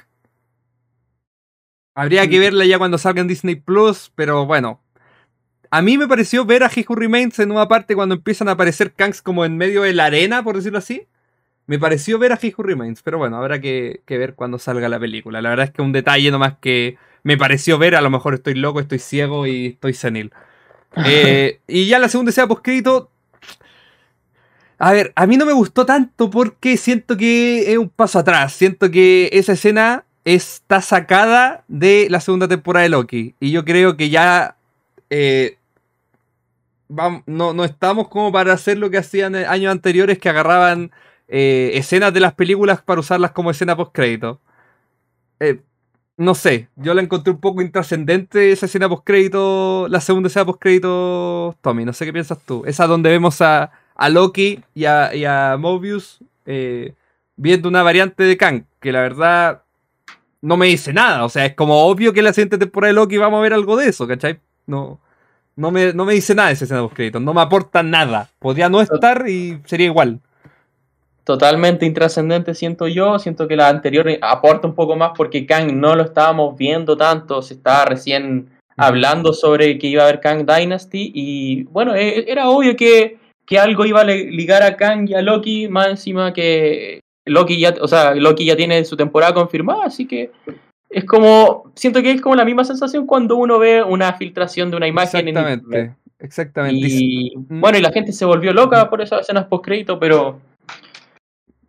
[1.94, 4.82] Habría que verla ya cuando salga en Disney Plus, pero bueno.
[5.70, 8.52] A mí me pareció ver a He Who Remains en una parte cuando empiezan a
[8.52, 11.06] aparecer Kangs como en medio de la arena, por decirlo así.
[11.66, 14.90] Me pareció ver a He Who Remains, pero bueno, habrá que, que ver cuando salga
[14.90, 15.40] la película.
[15.40, 18.54] La verdad es que un detalle nomás que me pareció ver, a lo mejor estoy
[18.54, 20.32] loco, estoy ciego y estoy senil.
[21.04, 23.10] Eh, y ya la segunda escena poscrito.
[24.78, 28.54] A ver, a mí no me gustó tanto porque siento que es un paso atrás.
[28.54, 33.34] Siento que esa escena está sacada de la segunda temporada de Loki.
[33.40, 34.56] Y yo creo que ya
[35.10, 35.58] eh,
[36.88, 40.92] no, no, estamos como para hacer lo que hacían años anteriores que agarraban
[41.28, 44.40] eh, escenas de las películas para usarlas como escena post crédito.
[45.40, 45.60] Eh,
[46.16, 51.56] no sé, yo la encontré un poco intrascendente esa escena post-crédito, la segunda escena post-crédito,
[51.60, 52.62] Tommy, no sé qué piensas tú.
[52.66, 53.70] Esa donde vemos a,
[54.10, 56.94] Loki y a, Mobius eh,
[57.36, 59.62] viendo una variante de Kang, que la verdad
[60.40, 61.24] no me dice nada.
[61.24, 63.52] O sea, es como obvio que en la siguiente temporada de Loki vamos a ver
[63.52, 64.40] algo de eso, ¿cachai?
[64.66, 64.98] No,
[65.54, 68.30] no, me, no me dice nada esa escena post-crédito, no me aporta nada.
[68.38, 70.20] Podría no estar y sería igual
[71.26, 73.18] totalmente intrascendente, siento yo.
[73.18, 77.42] Siento que la anterior aporta un poco más porque Kang no lo estábamos viendo tanto,
[77.42, 82.48] se estaba recién hablando sobre que iba a haber Kang Dynasty y bueno, e, era
[82.48, 87.00] obvio que, que algo iba a ligar a Kang y a Loki, más encima que
[87.24, 90.30] Loki ya, o sea, Loki ya tiene su temporada confirmada, así que
[90.88, 94.76] es como, siento que es como la misma sensación cuando uno ve una filtración de
[94.76, 95.26] una imagen.
[95.26, 96.86] Exactamente, exactamente.
[96.88, 100.38] Y bueno, y la gente se volvió loca por esas escenas post crédito, pero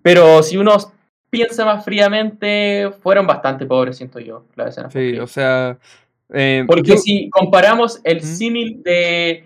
[0.08, 0.78] pero si uno
[1.30, 4.94] piensa más fríamente, fueron bastante pobres, siento yo, las escenas.
[4.94, 5.78] Sí, o sea.
[6.30, 9.44] Eh, Porque si comparamos el símil de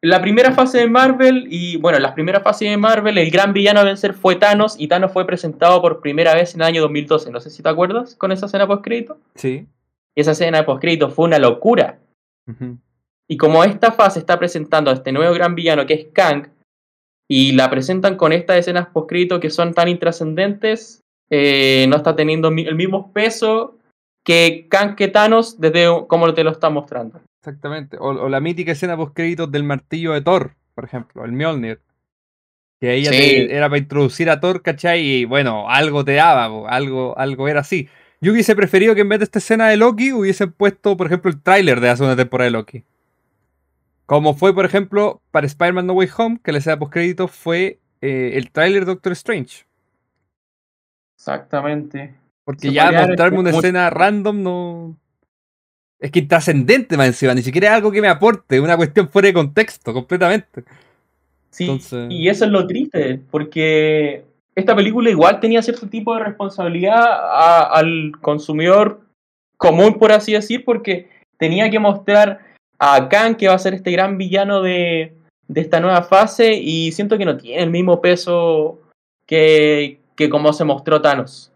[0.00, 3.80] la primera fase de Marvel y, bueno, la primera fase de Marvel, el gran villano
[3.80, 7.32] a vencer fue Thanos y Thanos fue presentado por primera vez en el año 2012.
[7.32, 9.18] No sé si te acuerdas con esa escena post-crédito.
[9.34, 9.66] Sí.
[10.14, 11.98] esa escena post-crédito fue una locura.
[13.26, 16.46] Y como esta fase está presentando a este nuevo gran villano que es Kang,
[17.28, 22.48] y la presentan con estas escenas poscrito que son tan intrascendentes, eh, no está teniendo
[22.48, 23.78] el mismo peso
[24.24, 27.20] que Kang Thanos desde como te lo está mostrando.
[27.40, 31.80] Exactamente, o, la mítica escena postcréditos del martillo de Thor, por ejemplo, el Mjolnir.
[32.80, 35.00] Que ella era para introducir a Thor, ¿cachai?
[35.00, 37.88] Y bueno, algo te daba, algo, algo era así.
[38.20, 41.30] Yo hubiese preferido que en vez de esta escena de Loki hubiesen puesto, por ejemplo,
[41.30, 42.84] el tráiler de la segunda temporada de Loki.
[44.06, 48.32] Como fue, por ejemplo, para Spider-Man No Way Home, que le sea postcrédito, fue eh,
[48.34, 49.66] el tráiler Doctor Strange.
[51.16, 52.14] Exactamente.
[52.44, 54.96] Porque ya mostrarme una escena random no.
[55.98, 59.26] Es que trascendente más encima, ni siquiera es algo que me aporte, una cuestión fuera
[59.26, 60.62] de contexto, completamente.
[61.50, 61.80] Sí,
[62.10, 68.12] y eso es lo triste, porque esta película igual tenía cierto tipo de responsabilidad al
[68.20, 69.00] consumidor
[69.56, 72.40] común, por así decir, porque tenía que mostrar
[72.78, 75.14] a Kang, que va a ser este gran villano de,
[75.54, 78.80] esta nueva fase, y siento que no tiene el mismo peso
[79.26, 81.52] que, que como se mostró Thanos.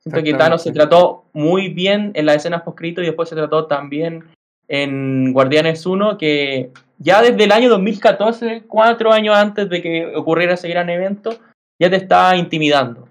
[0.00, 3.66] Siento que Thanos se trató muy bien en las escenas poscrito y después se trató
[3.66, 4.24] también
[4.68, 10.54] en Guardianes 1 que ya desde el año 2014, cuatro años antes de que ocurriera
[10.54, 11.38] ese gran evento,
[11.78, 13.08] ya te estaba intimidando.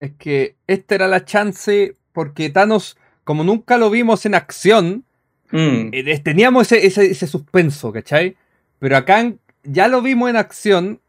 [0.00, 5.04] Es que esta era la chance porque Thanos, como nunca lo vimos en acción,
[5.52, 5.90] mm.
[5.92, 8.36] eh, teníamos ese, ese, suspenso, ¿cachai?
[8.78, 9.32] Pero acá
[9.62, 11.00] ya lo vimos en acción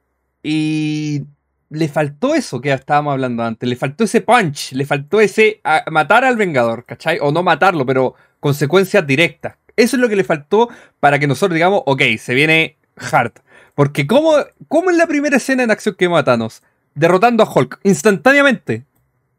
[0.43, 1.23] y
[1.69, 6.23] le faltó eso que estábamos hablando antes, le faltó ese punch, le faltó ese matar
[6.23, 7.17] al Vengador, ¿cachai?
[7.21, 9.55] O no matarlo, pero consecuencias directas.
[9.75, 10.69] Eso es lo que le faltó
[10.99, 12.77] para que nosotros digamos, ok, se viene
[13.11, 13.31] hard.
[13.75, 14.35] Porque ¿cómo,
[14.67, 16.61] cómo es la primera escena en acción que matanos?
[16.93, 18.85] Derrotando a Hulk, instantáneamente.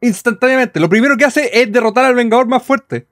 [0.01, 0.79] Instantáneamente.
[0.79, 3.07] Lo primero que hace es derrotar al Vengador más fuerte.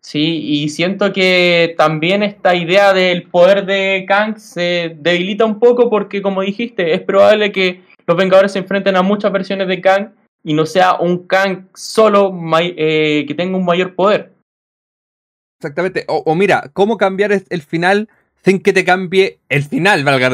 [0.00, 5.90] Sí, y siento que también esta idea del poder de Kang se debilita un poco
[5.90, 10.10] porque, como dijiste, es probable que los Vengadores se enfrenten a muchas versiones de Kang
[10.44, 14.32] y no sea un Kang solo eh, que tenga un mayor poder.
[15.60, 16.04] Exactamente.
[16.06, 18.08] O, mira, ¿cómo cambiar el final
[18.44, 20.30] sin que te cambie el final, valga,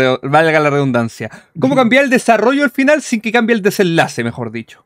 [0.60, 1.30] la redundancia?
[1.58, 4.84] ¿Cómo cambiar el desarrollo del final sin que cambie el desenlace, mejor dicho?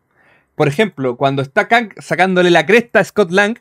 [0.55, 3.59] Por ejemplo, cuando está Kang sacándole la cresta a Scott Lang,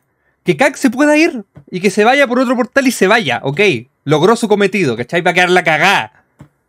[0.48, 3.42] que Kang se pueda ir y que se vaya por otro portal y se vaya,
[3.44, 3.60] ok.
[4.06, 5.20] Logró su cometido, ¿cachai?
[5.20, 6.24] Va a quedar la cagada.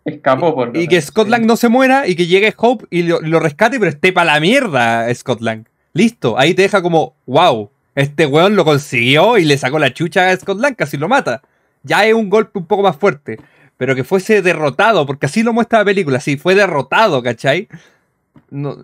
[0.04, 3.20] Escapó por Y, que Scott Lang no se muera y que llegue Hope y lo,
[3.20, 5.68] lo rescate, pero esté para la mierda Scott Lang.
[5.92, 10.28] Listo, ahí te deja como, wow, este weón lo consiguió y le sacó la chucha
[10.28, 11.42] a Scott Lang, casi lo mata.
[11.84, 13.38] Ya es un golpe un poco más fuerte.
[13.76, 17.68] Pero que fuese derrotado, porque así lo muestra la película, sí, fue derrotado, ¿cachai?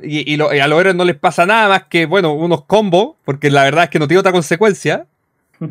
[0.02, 3.64] Y, a los héroes no les pasa nada más que, bueno, unos combos, porque la
[3.64, 5.06] verdad es que no tiene otra consecuencia.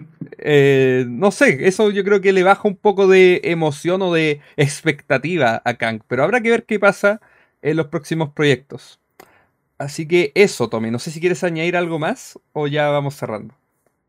[0.45, 4.41] Eh, no sé, eso yo creo que le baja un poco de emoción o de
[4.57, 7.21] expectativa a Kang, pero habrá que ver qué pasa
[7.61, 8.99] en los próximos proyectos.
[9.77, 10.91] Así que eso, Tommy.
[10.91, 13.55] No sé si quieres añadir algo más o ya vamos cerrando.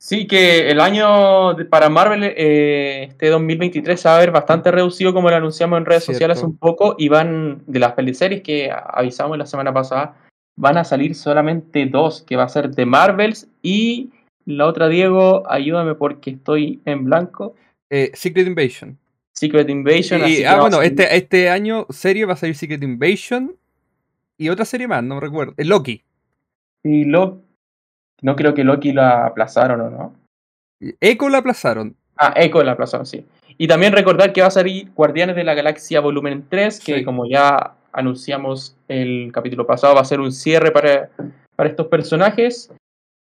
[0.04, 5.14] Sí, que el año para Marvel, eh, este 2023, se va a ver bastante reducido,
[5.14, 9.38] como lo anunciamos en redes sociales un poco, y van, de las peliseries que avisamos
[9.38, 10.14] la semana pasada,
[10.56, 14.10] van a salir solamente dos, que va a ser de Marvels y
[14.44, 17.54] la otra, Diego, ayúdame porque estoy en blanco.
[17.88, 18.98] Eh, Secret Invasion.
[19.32, 20.20] Secret Invasion.
[20.46, 23.56] ah, bueno, este, este año serie va a salir Secret Invasion
[24.36, 25.54] y otra serie más, no recuerdo.
[25.56, 26.02] El Loki.
[26.82, 27.43] Y Loki.
[28.22, 30.14] No creo que Loki la aplazaron o no.
[31.00, 31.96] Echo la aplazaron.
[32.16, 33.24] Ah, Echo la aplazaron, sí.
[33.58, 37.26] Y también recordar que va a salir Guardianes de la Galaxia Volumen 3, que como
[37.26, 41.10] ya anunciamos el capítulo pasado, va a ser un cierre para,
[41.54, 42.72] para estos personajes.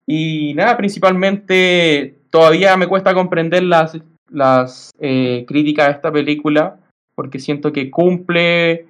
[0.05, 3.97] Y nada, principalmente todavía me cuesta comprender las,
[4.29, 6.77] las eh, críticas a esta película,
[7.15, 8.87] porque siento que cumple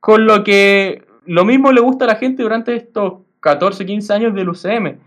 [0.00, 4.34] con lo que lo mismo le gusta a la gente durante estos 14, 15 años
[4.34, 4.98] del UCM.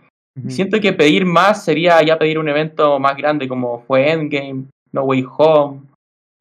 [0.47, 5.03] Siento que pedir más sería ya pedir un evento más grande como fue Endgame, No
[5.03, 5.81] Way Home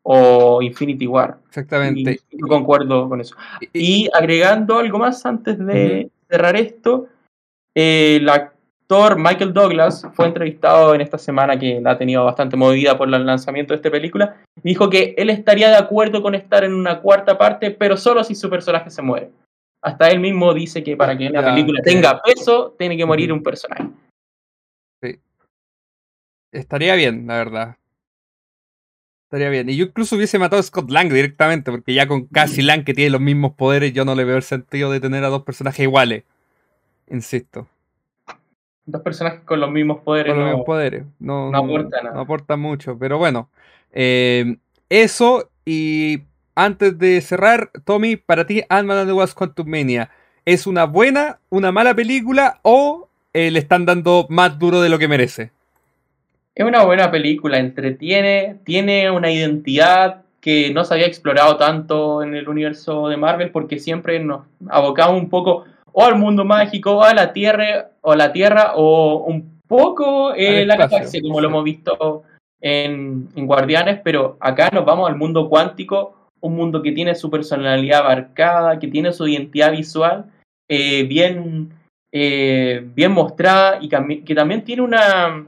[0.02, 1.38] o Infinity War.
[1.48, 2.20] Exactamente.
[2.30, 3.34] yo concuerdo con eso.
[3.72, 7.08] Y, agregando algo más antes de cerrar esto,
[7.74, 12.56] eh, el actor Michael Douglas fue entrevistado en esta semana que la ha tenido bastante
[12.56, 14.36] movida por el lanzamiento de esta película.
[14.62, 18.34] Dijo que él estaría de acuerdo con estar en una cuarta parte, pero solo si
[18.34, 19.30] su personaje se muere
[19.86, 23.40] hasta él mismo dice que para que una película tenga peso, tiene que morir un
[23.40, 23.86] personaje.
[25.00, 25.20] Sí.
[26.50, 27.76] Estaría bien, la verdad.
[29.26, 29.70] Estaría bien.
[29.70, 32.94] Y yo incluso hubiese matado a Scott Lang directamente, porque ya con Cassie Lang, que
[32.94, 35.78] tiene los mismos poderes, yo no le veo el sentido de tener a dos personajes
[35.78, 36.24] iguales.
[37.08, 37.68] Insisto.
[38.86, 40.32] Dos personajes con los mismos poderes.
[40.32, 41.04] Con los mismos poderes.
[41.20, 42.14] No, no, aporta nada.
[42.16, 42.98] No aporta mucho.
[42.98, 43.50] Pero bueno.
[43.92, 44.56] Eh,
[44.88, 46.22] eso y
[46.56, 50.10] antes de cerrar, Tommy, para ti, Ant-Man and the Wasp Quantum Mania,
[50.44, 54.98] ¿es una buena, una mala película o eh, le están dando más duro de lo
[54.98, 55.52] que merece?
[56.54, 62.34] Es una buena película, entretiene, tiene una identidad que no se había explorado tanto en
[62.34, 67.02] el universo de Marvel porque siempre nos abocamos un poco o al mundo mágico, o
[67.02, 71.64] a la Tierra, o la Tierra, o un poco en la galaxia, como lo hemos
[71.64, 72.22] visto
[72.60, 77.30] en, en Guardianes, pero acá nos vamos al mundo cuántico un mundo que tiene su
[77.30, 80.26] personalidad abarcada, que tiene su identidad visual
[80.68, 81.72] eh, bien,
[82.12, 85.46] eh, bien mostrada y que también tiene una,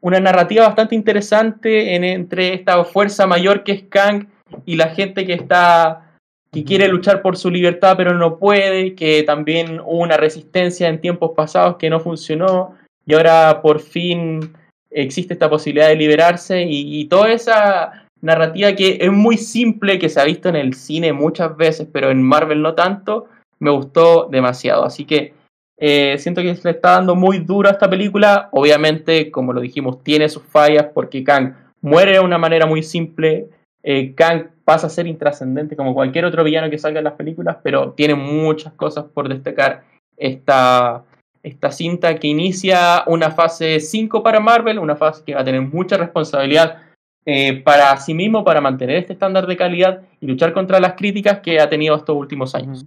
[0.00, 4.26] una narrativa bastante interesante en, entre esta fuerza mayor que es Kang
[4.64, 6.04] y la gente que está
[6.50, 11.00] que quiere luchar por su libertad pero no puede, que también hubo una resistencia en
[11.00, 14.56] tiempos pasados que no funcionó y ahora por fin
[14.90, 20.20] existe esta posibilidad de liberarse y toda esa narrativa que es muy simple, que se
[20.20, 23.26] ha visto en el cine muchas veces, pero en Marvel no tanto,
[23.58, 24.84] me gustó demasiado.
[24.84, 25.32] Así que
[25.80, 28.48] Eh, siento que se le está dando muy duro a esta película.
[28.50, 33.48] Obviamente, como lo dijimos, tiene sus fallas porque Kang muere de una manera muy simple.
[33.84, 37.58] Eh, Kang pasa a ser intrascendente como cualquier otro villano que salga en las películas,
[37.62, 39.84] pero tiene muchas cosas por destacar
[40.16, 41.04] esta,
[41.44, 45.62] esta cinta que inicia una fase 5 para Marvel, una fase que va a tener
[45.62, 46.82] mucha responsabilidad
[47.30, 51.40] eh, para sí mismo, para mantener este estándar de calidad y luchar contra las críticas
[51.40, 52.86] que ha tenido estos últimos años.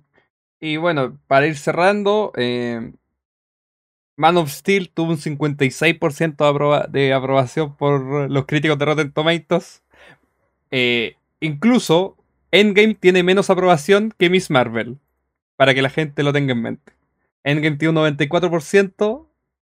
[0.59, 2.91] Y bueno, para ir cerrando, eh,
[4.17, 9.83] Man of Steel tuvo un 56% de, aprobación por los críticos de Rotten Tomatoes.
[10.71, 12.17] Eh, incluso
[12.49, 14.97] Endgame tiene menos aprobación que Miss Marvel,
[15.55, 16.93] para que la gente lo tenga en mente.
[17.43, 19.27] Endgame tiene un 94%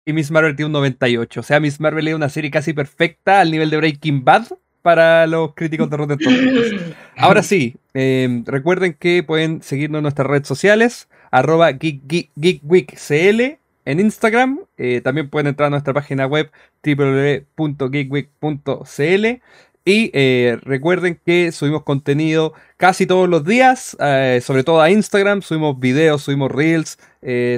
[0.05, 1.39] y Miss Marvel tiene un 98%.
[1.39, 4.47] O sea, Miss Marvel es una serie casi perfecta al nivel de Breaking Bad
[4.81, 6.75] para los críticos de Rotten Tomatoes.
[7.17, 14.59] Ahora sí, eh, recuerden que pueden seguirnos en nuestras redes sociales, arroba geekweekcl en Instagram.
[14.77, 16.51] Eh, también pueden entrar a nuestra página web
[16.83, 19.41] www.geekweek.cl.
[19.87, 23.95] Y eh, recuerden que subimos contenido casi todos los días,
[24.41, 25.43] sobre todo a Instagram.
[25.43, 26.97] Subimos videos, subimos reels,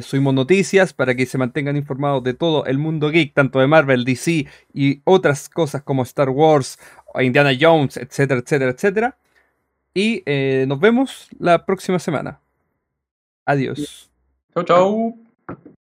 [0.06, 4.04] subimos noticias para que se mantengan informados de todo el mundo geek, tanto de Marvel,
[4.04, 6.78] DC y otras cosas como Star Wars
[7.24, 9.18] Indiana Jones, etcétera, etcétera, etcétera.
[9.94, 12.40] Y eh, nos vemos la próxima semana.
[13.46, 14.12] Adiós.
[14.54, 15.18] Chau, chau.